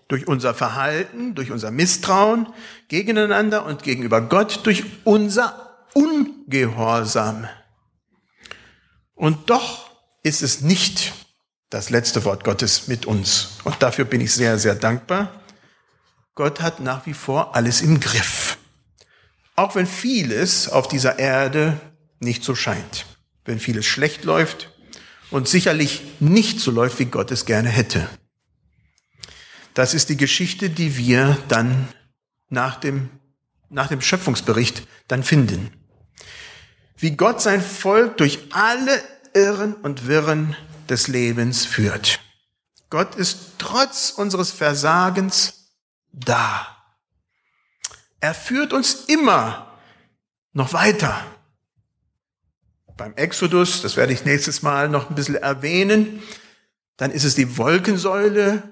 durch 0.08 0.28
unser 0.28 0.54
Verhalten, 0.54 1.34
durch 1.34 1.50
unser 1.50 1.70
Misstrauen 1.70 2.46
gegeneinander 2.88 3.64
und 3.64 3.82
gegenüber 3.82 4.20
Gott, 4.20 4.60
durch 4.64 4.84
unser 5.04 5.68
Ungehorsam. 5.94 7.48
Und 9.14 9.50
doch 9.50 9.90
ist 10.22 10.42
es 10.42 10.60
nicht 10.62 11.12
das 11.70 11.90
letzte 11.90 12.24
Wort 12.24 12.44
Gottes 12.44 12.88
mit 12.88 13.06
uns. 13.06 13.58
Und 13.64 13.82
dafür 13.82 14.04
bin 14.04 14.20
ich 14.20 14.32
sehr, 14.32 14.58
sehr 14.58 14.74
dankbar. 14.74 15.40
Gott 16.34 16.60
hat 16.60 16.80
nach 16.80 17.06
wie 17.06 17.14
vor 17.14 17.54
alles 17.54 17.82
im 17.82 18.00
Griff. 18.00 18.58
Auch 19.54 19.74
wenn 19.74 19.86
vieles 19.86 20.68
auf 20.68 20.88
dieser 20.88 21.18
Erde 21.18 21.78
nicht 22.20 22.42
so 22.44 22.54
scheint. 22.54 23.06
Wenn 23.44 23.58
vieles 23.58 23.86
schlecht 23.86 24.24
läuft 24.24 24.70
und 25.30 25.48
sicherlich 25.48 26.02
nicht 26.20 26.60
so 26.60 26.70
läuft, 26.70 26.98
wie 26.98 27.06
Gott 27.06 27.30
es 27.30 27.44
gerne 27.44 27.68
hätte. 27.68 28.08
Das 29.74 29.94
ist 29.94 30.08
die 30.08 30.16
Geschichte, 30.16 30.70
die 30.70 30.96
wir 30.96 31.38
dann 31.48 31.88
nach 32.48 32.76
dem, 32.76 33.08
nach 33.70 33.88
dem 33.88 34.00
Schöpfungsbericht 34.00 34.86
dann 35.08 35.22
finden. 35.22 35.70
Wie 36.96 37.16
Gott 37.16 37.40
sein 37.40 37.62
Volk 37.62 38.18
durch 38.18 38.38
alle 38.50 39.02
Irren 39.34 39.74
und 39.74 40.06
Wirren 40.06 40.54
des 40.88 41.08
Lebens 41.08 41.64
führt. 41.64 42.20
Gott 42.90 43.14
ist 43.14 43.52
trotz 43.58 44.10
unseres 44.10 44.50
Versagens 44.50 45.72
da. 46.12 46.66
Er 48.20 48.34
führt 48.34 48.72
uns 48.74 49.06
immer 49.06 49.78
noch 50.52 50.74
weiter. 50.74 51.24
Beim 52.98 53.14
Exodus, 53.14 53.80
das 53.80 53.96
werde 53.96 54.12
ich 54.12 54.26
nächstes 54.26 54.62
Mal 54.62 54.90
noch 54.90 55.08
ein 55.08 55.14
bisschen 55.14 55.36
erwähnen, 55.36 56.22
dann 56.98 57.10
ist 57.10 57.24
es 57.24 57.34
die 57.34 57.56
Wolkensäule 57.56 58.62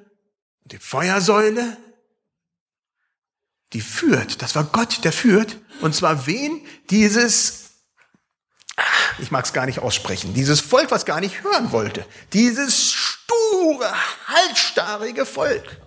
die 0.65 0.79
Feuersäule, 0.79 1.77
die 3.73 3.81
führt. 3.81 4.43
Das 4.43 4.55
war 4.55 4.65
Gott, 4.65 5.05
der 5.05 5.13
führt. 5.13 5.59
Und 5.81 5.95
zwar 5.95 6.27
wen? 6.27 6.67
Dieses, 6.91 7.71
ich 9.19 9.31
mag 9.31 9.45
es 9.45 9.53
gar 9.53 9.67
nicht 9.67 9.79
aussprechen, 9.79 10.35
dieses 10.35 10.61
Volk, 10.61 10.91
was 10.91 11.05
gar 11.05 11.21
nicht 11.21 11.43
hören 11.43 11.73
wollte. 11.73 12.07
Dieses 12.33 12.93
sture, 12.93 13.93
halsstarrige 14.27 15.27
Volk. 15.27 15.81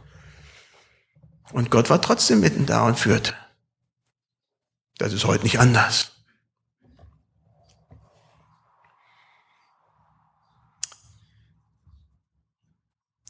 Und 1.51 1.69
Gott 1.69 1.89
war 1.89 2.01
trotzdem 2.01 2.39
mitten 2.39 2.65
da 2.65 2.85
und 2.85 2.97
führte. 2.97 3.35
Das 4.97 5.13
ist 5.13 5.25
heute 5.25 5.43
nicht 5.43 5.59
anders. 5.59 6.12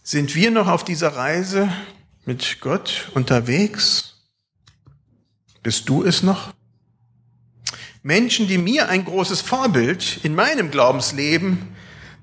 Sind 0.05 0.35
wir 0.35 0.51
noch 0.51 0.67
auf 0.67 0.83
dieser 0.83 1.15
Reise 1.15 1.71
mit 2.25 2.59
Gott 2.59 3.09
unterwegs? 3.13 4.15
Bist 5.63 5.87
du 5.87 6.03
es 6.03 6.23
noch? 6.23 6.53
Menschen, 8.01 8.49
die 8.49 8.57
mir 8.57 8.89
ein 8.89 9.05
großes 9.05 9.39
Vorbild 9.39 10.19
in 10.23 10.35
meinem 10.35 10.71
Glaubensleben 10.71 11.73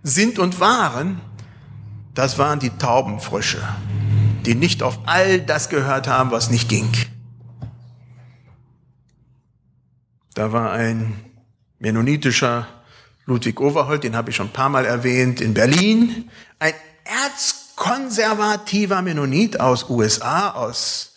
sind 0.02 0.38
und 0.38 0.60
waren, 0.60 1.22
das 2.14 2.36
waren 2.36 2.60
die 2.60 2.68
Taubenfrösche, 2.68 3.66
die 4.44 4.54
nicht 4.54 4.82
auf 4.82 4.98
all 5.06 5.40
das 5.40 5.70
gehört 5.70 6.06
haben, 6.06 6.30
was 6.32 6.50
nicht 6.50 6.68
ging. 6.68 6.92
Da 10.34 10.52
war 10.52 10.72
ein 10.72 11.14
mennonitischer 11.78 12.68
Ludwig 13.24 13.58
Overholt, 13.58 14.04
den 14.04 14.16
habe 14.16 14.28
ich 14.28 14.36
schon 14.36 14.48
ein 14.48 14.52
paar 14.52 14.68
Mal 14.68 14.84
erwähnt, 14.84 15.40
in 15.40 15.54
Berlin, 15.54 16.30
ein 16.58 16.74
erzkonservativer 17.80 19.00
Mennonit 19.00 19.58
aus 19.58 19.88
USA, 19.88 20.50
aus 20.50 21.14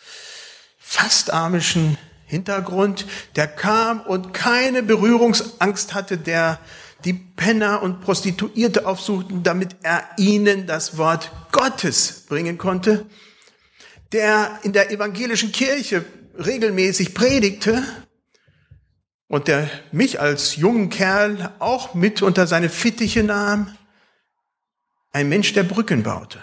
fast 0.79 1.31
amischen 1.31 1.97
Hintergrund, 2.25 3.05
der 3.35 3.47
kam 3.47 3.99
und 3.99 4.33
keine 4.33 4.81
Berührungsangst 4.81 5.93
hatte, 5.93 6.17
der 6.17 6.59
die 7.03 7.13
Penner 7.13 7.81
und 7.81 7.99
Prostituierte 7.99 8.85
aufsuchten, 8.85 9.43
damit 9.43 9.75
er 9.83 10.07
ihnen 10.17 10.65
das 10.65 10.97
Wort 10.97 11.31
Gottes 11.51 12.25
bringen 12.29 12.57
konnte, 12.57 13.05
der 14.13 14.59
in 14.63 14.71
der 14.71 14.89
evangelischen 14.89 15.51
Kirche 15.51 16.05
regelmäßig 16.37 17.13
predigte 17.13 17.83
und 19.27 19.49
der 19.49 19.69
mich 19.91 20.21
als 20.21 20.55
jungen 20.55 20.89
Kerl 20.89 21.51
auch 21.59 21.93
mit 21.93 22.21
unter 22.21 22.47
seine 22.47 22.69
Fittiche 22.69 23.21
nahm, 23.23 23.75
ein 25.11 25.27
Mensch, 25.27 25.51
der 25.53 25.63
Brücken 25.63 26.03
baute. 26.03 26.39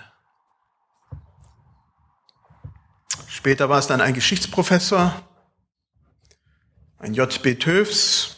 Später 3.40 3.70
war 3.70 3.78
es 3.78 3.86
dann 3.86 4.02
ein 4.02 4.12
Geschichtsprofessor, 4.12 5.26
ein 6.98 7.14
J.B. 7.14 7.54
Töfs, 7.54 8.36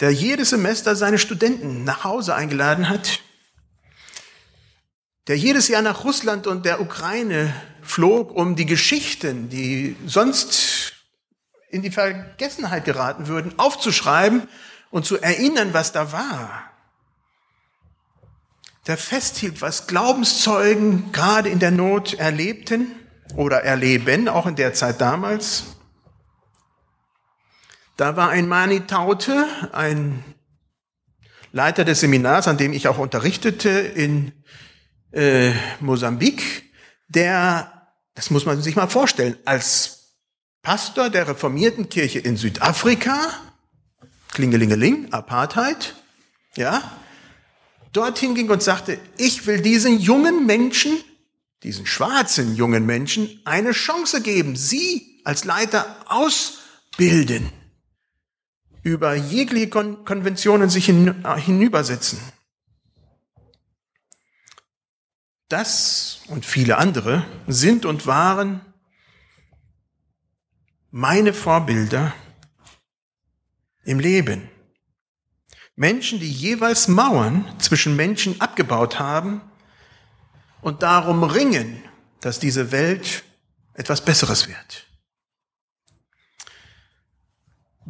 der 0.00 0.10
jedes 0.10 0.48
Semester 0.48 0.96
seine 0.96 1.18
Studenten 1.18 1.84
nach 1.84 2.02
Hause 2.02 2.34
eingeladen 2.34 2.88
hat, 2.88 3.20
der 5.26 5.36
jedes 5.36 5.68
Jahr 5.68 5.82
nach 5.82 6.02
Russland 6.02 6.46
und 6.46 6.64
der 6.64 6.80
Ukraine 6.80 7.54
flog, 7.82 8.30
um 8.30 8.56
die 8.56 8.64
Geschichten, 8.64 9.50
die 9.50 9.96
sonst 10.06 10.94
in 11.68 11.82
die 11.82 11.90
Vergessenheit 11.90 12.86
geraten 12.86 13.26
würden, 13.26 13.58
aufzuschreiben 13.58 14.48
und 14.90 15.04
zu 15.04 15.18
erinnern, 15.18 15.74
was 15.74 15.92
da 15.92 16.10
war. 16.10 16.70
Der 18.86 18.96
festhielt, 18.96 19.60
was 19.60 19.86
Glaubenszeugen 19.86 21.12
gerade 21.12 21.50
in 21.50 21.58
der 21.58 21.70
Not 21.70 22.14
erlebten 22.14 22.90
oder 23.36 23.62
erleben, 23.62 24.28
auch 24.28 24.46
in 24.46 24.56
der 24.56 24.74
Zeit 24.74 25.00
damals. 25.00 25.64
Da 27.96 28.16
war 28.16 28.30
ein 28.30 28.48
Mani 28.48 28.86
Taute, 28.86 29.46
ein 29.72 30.24
Leiter 31.52 31.84
des 31.84 32.00
Seminars, 32.00 32.48
an 32.48 32.56
dem 32.56 32.72
ich 32.72 32.88
auch 32.88 32.98
unterrichtete 32.98 33.70
in 33.70 34.32
äh, 35.12 35.52
Mosambik, 35.78 36.72
der, 37.06 37.88
das 38.14 38.30
muss 38.30 38.46
man 38.46 38.60
sich 38.60 38.74
mal 38.74 38.88
vorstellen, 38.88 39.36
als 39.44 40.16
Pastor 40.62 41.10
der 41.10 41.28
reformierten 41.28 41.88
Kirche 41.88 42.18
in 42.18 42.36
Südafrika, 42.36 43.16
Klingelingeling, 44.32 45.12
Apartheid, 45.12 45.94
ja, 46.56 46.82
dorthin 47.92 48.34
ging 48.34 48.50
und 48.50 48.62
sagte, 48.62 48.98
ich 49.16 49.46
will 49.46 49.60
diesen 49.60 50.00
jungen 50.00 50.46
Menschen, 50.46 50.92
diesen 51.64 51.86
schwarzen 51.86 52.54
jungen 52.54 52.84
Menschen 52.84 53.40
eine 53.44 53.72
Chance 53.72 54.22
geben, 54.22 54.54
sie 54.54 55.20
als 55.24 55.44
Leiter 55.44 55.96
ausbilden 56.06 57.50
über 58.82 59.14
jegliche 59.14 59.70
Kon 59.70 60.04
Konventionen 60.04 60.68
sich 60.68 60.84
hin, 60.84 61.24
äh, 61.24 61.40
hinübersetzen. 61.40 62.18
Das 65.48 66.20
und 66.28 66.44
viele 66.44 66.76
andere 66.76 67.24
sind 67.46 67.86
und 67.86 68.06
waren 68.06 68.60
meine 70.90 71.32
Vorbilder 71.32 72.14
im 73.84 74.00
Leben. 74.00 74.50
Menschen, 75.76 76.20
die 76.20 76.30
jeweils 76.30 76.88
Mauern 76.88 77.46
zwischen 77.58 77.96
Menschen 77.96 78.40
abgebaut 78.40 78.98
haben 78.98 79.40
und 80.64 80.82
darum 80.82 81.22
ringen, 81.22 81.82
dass 82.20 82.40
diese 82.40 82.72
Welt 82.72 83.22
etwas 83.74 84.00
Besseres 84.02 84.48
wird. 84.48 84.86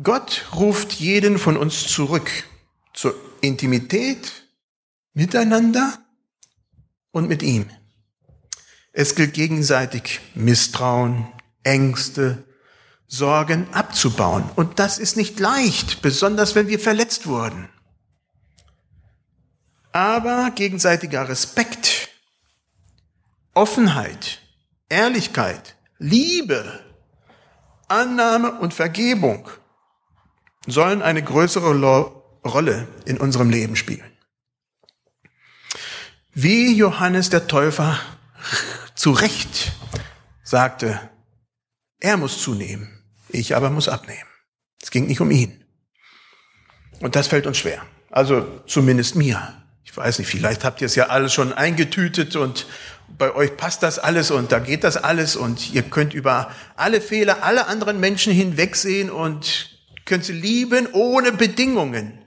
Gott 0.03 0.47
ruft 0.57 0.93
jeden 0.95 1.39
von 1.39 1.57
uns 1.57 1.87
zurück 1.87 2.29
zur 2.93 3.15
Intimität 3.41 4.33
miteinander 5.13 5.99
und 7.13 7.29
mit 7.29 7.45
ihm. 7.45 7.71
Es 8.93 9.15
gilt 9.15 9.35
gegenseitig 9.35 10.21
Misstrauen, 10.35 11.29
Ängste, 11.63 12.43
Sorgen 13.07 13.73
abzubauen. 13.73 14.51
Und 14.57 14.81
das 14.81 14.99
ist 14.99 15.17
nicht 15.17 15.39
leicht, 15.39 16.03
besonders 16.03 16.57
wenn 16.57 16.67
wir 16.67 16.81
verletzt 16.81 17.29
wurden. 17.29 17.69
Aber 19.93 20.51
gegenseitiger 20.57 21.29
Respekt, 21.29 21.94
Offenheit, 23.55 24.41
Ehrlichkeit, 24.89 25.77
Liebe, 25.99 26.81
Annahme 27.89 28.59
und 28.59 28.75
Vergebung 28.75 29.49
sollen 30.67 31.03
eine 31.03 31.23
größere 31.23 31.71
Rolle 32.45 32.89
in 33.05 33.19
unserem 33.19 33.51
Leben 33.51 33.77
spielen. 33.77 34.11
Wie 36.33 36.75
Johannes 36.75 37.31
der 37.31 37.47
Täufer 37.47 37.99
zu 38.97 39.13
Recht 39.13 39.73
sagte, 40.43 40.99
er 42.01 42.17
muss 42.17 42.43
zunehmen, 42.43 43.05
ich 43.29 43.55
aber 43.55 43.71
muss 43.71 43.89
abnehmen. 43.89 44.29
Es 44.83 44.91
ging 44.91 45.07
nicht 45.07 45.21
um 45.21 45.31
ihn. 45.31 45.65
Und 47.01 47.17
das 47.17 47.29
fällt 47.29 47.47
uns 47.47 47.59
schwer. 47.59 47.83
Also 48.11 48.63
zumindest 48.67 49.15
mir. 49.15 49.65
Ich 49.85 49.97
weiß 49.97 50.19
nicht, 50.19 50.29
vielleicht 50.29 50.65
habt 50.65 50.81
ihr 50.81 50.87
es 50.87 50.95
ja 50.95 51.07
alles 51.07 51.33
schon 51.33 51.53
eingetütet 51.53 52.37
und 52.37 52.67
bei 53.19 53.35
euch 53.35 53.57
passt 53.57 53.83
das 53.83 53.99
alles 53.99 54.31
und 54.31 54.53
da 54.53 54.59
geht 54.59 54.85
das 54.85 54.97
alles 54.97 55.37
und 55.37 55.73
ihr 55.73 55.83
könnt 55.83 56.15
über 56.15 56.53
alle 56.77 57.01
Fehler 57.01 57.43
aller 57.43 57.69
anderen 57.69 58.01
Menschen 58.01 58.33
hinwegsehen 58.33 59.11
und 59.11 59.79
könnt 60.05 60.25
sie 60.25 60.33
lieben 60.33 60.89
ohne 60.93 61.33
Bedingungen. 61.33 62.25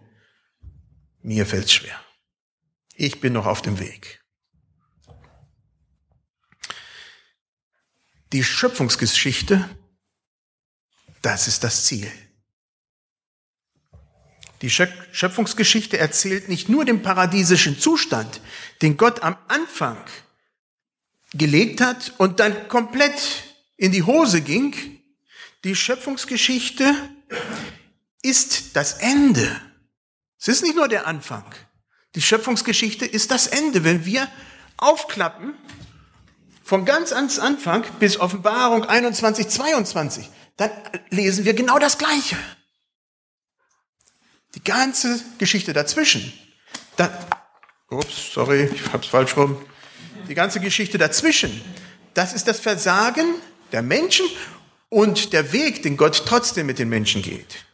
Mir 1.21 1.45
fällt's 1.45 1.73
schwer. 1.73 1.99
Ich 2.95 3.19
bin 3.19 3.33
noch 3.33 3.45
auf 3.45 3.61
dem 3.61 3.79
Weg. 3.79 4.23
Die 8.33 8.43
Schöpfungsgeschichte, 8.43 9.69
das 11.21 11.47
ist 11.47 11.63
das 11.63 11.85
Ziel. 11.85 12.11
Die 14.61 14.69
Schöpfungsgeschichte 14.69 15.97
erzählt 15.97 16.49
nicht 16.49 16.67
nur 16.67 16.83
den 16.83 17.03
paradiesischen 17.03 17.79
Zustand, 17.79 18.41
den 18.81 18.97
Gott 18.97 19.21
am 19.21 19.37
Anfang 19.47 20.03
gelegt 21.33 21.81
hat 21.81 22.13
und 22.17 22.39
dann 22.39 22.67
komplett 22.67 23.43
in 23.75 23.91
die 23.91 24.03
Hose 24.03 24.41
ging. 24.41 24.75
Die 25.63 25.75
Schöpfungsgeschichte 25.75 26.95
ist 28.21 28.75
das 28.75 28.93
Ende. 28.93 29.49
Es 30.39 30.47
ist 30.47 30.63
nicht 30.63 30.75
nur 30.75 30.87
der 30.87 31.07
Anfang. 31.07 31.45
Die 32.15 32.21
Schöpfungsgeschichte 32.21 33.05
ist 33.05 33.31
das 33.31 33.47
Ende. 33.47 33.83
Wenn 33.83 34.05
wir 34.05 34.27
aufklappen, 34.77 35.55
von 36.67 36.83
ganz 36.83 37.13
ans 37.13 37.39
Anfang 37.39 37.85
bis 37.99 38.19
Offenbarung 38.19 38.83
21, 38.83 39.47
22, 39.47 40.29
dann 40.57 40.69
lesen 41.09 41.45
wir 41.45 41.53
genau 41.53 41.79
das 41.79 41.97
Gleiche. 41.97 42.35
Die 44.53 44.63
ganze 44.63 45.23
Geschichte 45.37 45.71
dazwischen. 45.71 46.33
Dann, 46.97 47.09
ups, 47.89 48.33
sorry, 48.33 48.65
ich 48.65 48.91
hab's 48.91 49.07
falsch 49.07 49.37
rum. 49.37 49.63
Die 50.27 50.35
ganze 50.35 50.59
Geschichte 50.59 50.97
dazwischen, 50.97 51.61
das 52.13 52.33
ist 52.33 52.47
das 52.47 52.59
Versagen 52.59 53.35
der 53.71 53.81
Menschen 53.81 54.25
und 54.89 55.33
der 55.33 55.51
Weg, 55.53 55.83
den 55.83 55.97
Gott 55.97 56.23
trotzdem 56.25 56.65
mit 56.65 56.79
den 56.79 56.89
Menschen 56.89 57.21
geht. 57.21 57.65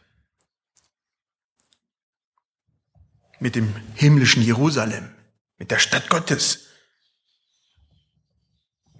Mit 3.40 3.56
dem 3.56 3.74
himmlischen 3.94 4.42
Jerusalem, 4.42 5.10
mit 5.58 5.70
der 5.70 5.78
Stadt 5.78 6.08
Gottes, 6.08 6.60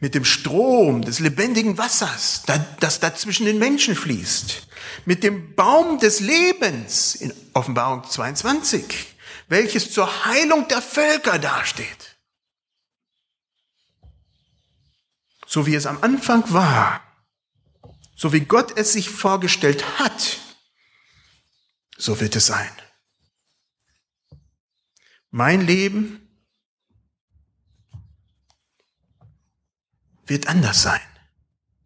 mit 0.01 0.15
dem 0.15 0.25
Strom 0.25 1.03
des 1.03 1.19
lebendigen 1.21 1.79
Wassers, 1.79 2.43
das 2.81 3.01
da 3.01 3.15
zwischen 3.15 3.47
den 3.47 3.59
Menschen 3.59 3.95
fließt, 3.95 4.67
mit 5.07 5.23
dem 5.23 5.55
Baum 5.55 5.99
des 5.99 6.21
Lebens 6.21 7.15
in 7.15 7.33
Offenbarung 7.55 8.05
22, 8.05 8.85
welches 9.49 9.93
zur 9.93 10.27
Heilung 10.27 10.69
der 10.69 10.83
Völker 10.83 11.39
dasteht. 11.39 12.14
So 15.55 15.67
wie 15.67 15.77
es 15.77 15.87
am 15.87 16.03
Anfang 16.03 16.53
war, 16.53 17.01
so 18.17 18.33
wie 18.33 18.41
Gott 18.41 18.77
es 18.77 18.93
sich 18.93 19.09
vorgestellt 19.09 20.01
hat, 20.01 20.41
so 21.97 22.19
wird 22.19 22.35
es 22.35 22.47
sein. 22.47 22.73
Mein 25.31 25.61
Leben 25.61 26.29
wird 30.27 30.49
anders 30.49 30.83
sein, 30.83 31.01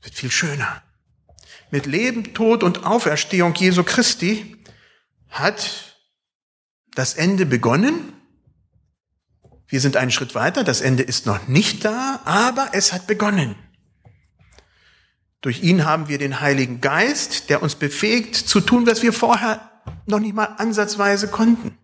wird 0.00 0.14
viel 0.14 0.31
schöner. 0.31 0.83
Mit 1.70 1.85
Leben, 1.85 2.33
Tod 2.33 2.62
und 2.62 2.87
Auferstehung 2.87 3.54
Jesu 3.54 3.85
Christi 3.85 4.57
hat 5.28 5.94
das 6.94 7.12
Ende 7.12 7.44
begonnen. 7.44 8.17
Wir 9.68 9.81
sind 9.81 9.96
einen 9.96 10.11
Schritt 10.11 10.35
weiter, 10.35 10.64
das 10.64 10.81
Ende 10.81 11.02
ist 11.02 11.26
noch 11.26 11.46
nicht 11.46 11.85
da, 11.85 12.20
aber 12.24 12.70
es 12.72 12.94
hat 12.94 13.07
begonnen. 13.07 13.54
Durch 15.42 15.62
ihn 15.62 15.85
haben 15.85 16.09
wir 16.09 16.18
den 16.18 16.40
Heiligen 16.40 16.81
Geist, 16.81 17.50
der 17.50 17.62
uns 17.62 17.74
befähigt 17.74 18.35
zu 18.35 18.61
tun, 18.61 18.87
was 18.87 19.02
wir 19.02 19.12
vorher 19.12 19.70
noch 20.07 20.18
nicht 20.18 20.35
mal 20.35 20.46
ansatzweise 20.57 21.28
konnten. 21.28 21.76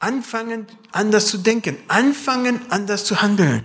Anfangen, 0.00 0.66
anders 0.92 1.28
zu 1.28 1.38
denken, 1.38 1.76
anfangen, 1.86 2.60
anders 2.70 3.04
zu 3.04 3.22
handeln. 3.22 3.64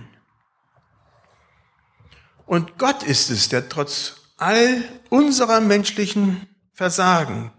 Und 2.46 2.78
Gott 2.78 3.02
ist 3.02 3.30
es, 3.30 3.48
der 3.48 3.68
trotz 3.68 4.16
all 4.36 4.82
unserer 5.10 5.60
menschlichen 5.60 6.46
Versagen, 6.72 7.52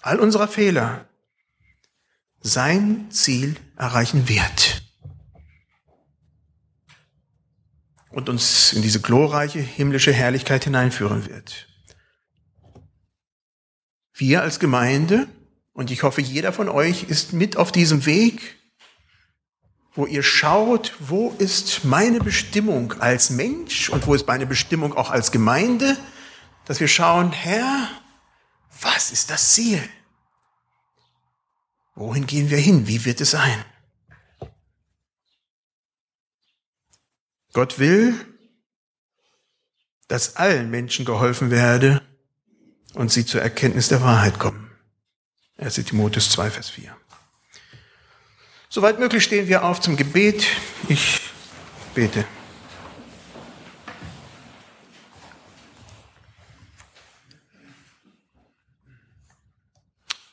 all 0.00 0.18
unserer 0.18 0.48
Fehler, 0.48 1.08
sein 2.40 3.10
Ziel 3.10 3.56
erreichen 3.80 4.28
wird. 4.28 4.82
Und 8.10 8.28
uns 8.28 8.72
in 8.72 8.82
diese 8.82 9.00
glorreiche 9.00 9.60
himmlische 9.60 10.12
Herrlichkeit 10.12 10.64
hineinführen 10.64 11.26
wird. 11.26 11.68
Wir 14.12 14.42
als 14.42 14.60
Gemeinde, 14.60 15.28
und 15.72 15.90
ich 15.90 16.02
hoffe, 16.02 16.20
jeder 16.20 16.52
von 16.52 16.68
euch 16.68 17.04
ist 17.04 17.32
mit 17.32 17.56
auf 17.56 17.72
diesem 17.72 18.04
Weg, 18.04 18.56
wo 19.94 20.06
ihr 20.06 20.22
schaut, 20.22 20.92
wo 20.98 21.30
ist 21.38 21.84
meine 21.84 22.20
Bestimmung 22.20 22.92
als 23.00 23.30
Mensch 23.30 23.88
und 23.88 24.06
wo 24.06 24.14
ist 24.14 24.26
meine 24.26 24.46
Bestimmung 24.46 24.92
auch 24.94 25.10
als 25.10 25.32
Gemeinde, 25.32 25.96
dass 26.66 26.80
wir 26.80 26.88
schauen, 26.88 27.32
Herr, 27.32 27.88
was 28.82 29.10
ist 29.10 29.30
das 29.30 29.54
Ziel? 29.54 29.82
Wohin 31.94 32.26
gehen 32.26 32.50
wir 32.50 32.58
hin? 32.58 32.86
Wie 32.86 33.04
wird 33.04 33.20
es 33.20 33.30
sein? 33.30 33.64
Gott 37.52 37.78
will, 37.78 38.14
dass 40.08 40.36
allen 40.36 40.70
Menschen 40.70 41.04
geholfen 41.04 41.50
werde 41.50 42.02
und 42.94 43.12
sie 43.12 43.24
zur 43.24 43.42
Erkenntnis 43.42 43.88
der 43.88 44.02
Wahrheit 44.02 44.38
kommen. 44.38 44.70
1. 45.58 45.74
Timotheus 45.74 46.30
2, 46.30 46.50
Vers 46.50 46.70
4. 46.70 46.96
Soweit 48.68 48.98
möglich 48.98 49.24
stehen 49.24 49.48
wir 49.48 49.64
auf 49.64 49.80
zum 49.80 49.96
Gebet. 49.96 50.46
Ich 50.88 51.20
bete. 51.94 52.24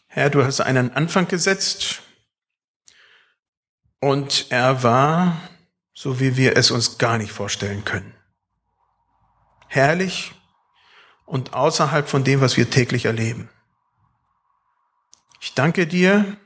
Herr, 0.08 0.30
du 0.30 0.44
hast 0.44 0.62
einen 0.62 0.92
Anfang 0.94 1.28
gesetzt 1.28 2.02
und 4.00 4.48
er 4.50 4.82
war, 4.82 5.40
so 6.00 6.20
wie 6.20 6.38
wir 6.38 6.56
es 6.56 6.70
uns 6.70 7.00
gar 7.00 7.18
nicht 7.18 7.32
vorstellen 7.32 7.84
können. 7.84 8.14
Herrlich 9.68 10.32
und 11.26 11.56
außerhalb 11.56 12.08
von 12.08 12.24
dem, 12.24 12.40
was 12.40 12.56
wir 12.56 12.70
täglich 12.70 13.06
erleben. 13.06 13.50
Ich 15.42 15.56
danke 15.56 15.88
dir, 15.88 16.38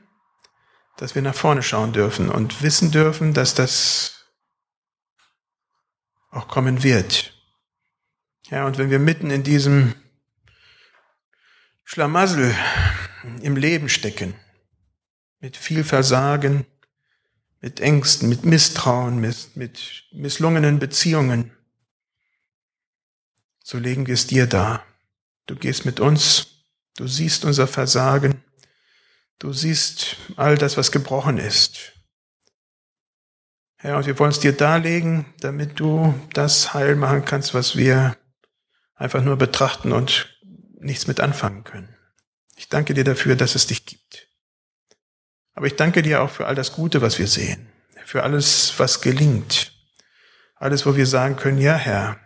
dass 0.96 1.14
wir 1.14 1.20
nach 1.20 1.34
vorne 1.34 1.62
schauen 1.62 1.92
dürfen 1.92 2.30
und 2.30 2.62
wissen 2.62 2.92
dürfen, 2.92 3.34
dass 3.34 3.54
das 3.54 4.24
auch 6.30 6.48
kommen 6.48 6.82
wird. 6.82 7.34
Ja, 8.48 8.64
und 8.64 8.78
wenn 8.78 8.88
wir 8.88 8.98
mitten 8.98 9.30
in 9.30 9.42
diesem 9.42 9.94
Schlamassel 11.84 12.56
im 13.42 13.56
Leben 13.56 13.90
stecken, 13.90 14.34
mit 15.40 15.58
viel 15.58 15.84
Versagen, 15.84 16.64
mit 17.62 17.80
Ängsten, 17.80 18.28
mit 18.28 18.44
Misstrauen, 18.44 19.18
mit, 19.18 19.56
mit 19.56 20.04
misslungenen 20.12 20.80
Beziehungen, 20.80 21.52
so 23.64 23.78
legen 23.78 24.06
wir 24.08 24.14
es 24.14 24.26
dir 24.26 24.46
dar. 24.46 24.84
Du 25.46 25.54
gehst 25.54 25.86
mit 25.86 26.00
uns, 26.00 26.66
du 26.96 27.06
siehst 27.06 27.44
unser 27.44 27.68
Versagen, 27.68 28.42
du 29.38 29.52
siehst 29.52 30.16
all 30.36 30.58
das, 30.58 30.76
was 30.76 30.90
gebrochen 30.90 31.38
ist. 31.38 31.92
Herr, 33.76 33.96
und 33.96 34.06
wir 34.06 34.18
wollen 34.18 34.32
es 34.32 34.40
dir 34.40 34.52
darlegen, 34.52 35.32
damit 35.40 35.78
du 35.78 36.14
das 36.32 36.74
heil 36.74 36.96
machen 36.96 37.24
kannst, 37.24 37.54
was 37.54 37.76
wir 37.76 38.16
einfach 38.94 39.22
nur 39.22 39.36
betrachten 39.36 39.92
und 39.92 40.36
nichts 40.80 41.06
mit 41.06 41.20
anfangen 41.20 41.62
können. 41.62 41.96
Ich 42.56 42.68
danke 42.68 42.92
dir 42.92 43.04
dafür, 43.04 43.36
dass 43.36 43.54
es 43.54 43.68
dich 43.68 43.86
gibt. 43.86 44.31
Aber 45.54 45.66
ich 45.66 45.76
danke 45.76 46.02
dir 46.02 46.22
auch 46.22 46.30
für 46.30 46.46
all 46.46 46.54
das 46.54 46.72
Gute, 46.72 47.02
was 47.02 47.18
wir 47.18 47.28
sehen, 47.28 47.68
für 48.04 48.22
alles, 48.22 48.74
was 48.78 49.00
gelingt, 49.00 49.72
alles, 50.56 50.86
wo 50.86 50.96
wir 50.96 51.06
sagen 51.06 51.36
können, 51.36 51.58
ja 51.58 51.74
Herr, 51.74 52.18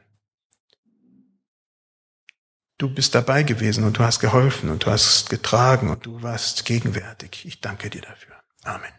du 2.78 2.92
bist 2.92 3.14
dabei 3.14 3.42
gewesen 3.42 3.84
und 3.84 3.98
du 3.98 4.02
hast 4.02 4.20
geholfen 4.20 4.70
und 4.70 4.84
du 4.84 4.90
hast 4.90 5.30
getragen 5.30 5.90
und 5.90 6.04
du 6.06 6.22
warst 6.22 6.64
gegenwärtig. 6.64 7.44
Ich 7.46 7.60
danke 7.60 7.90
dir 7.90 8.02
dafür. 8.02 8.36
Amen. 8.64 8.92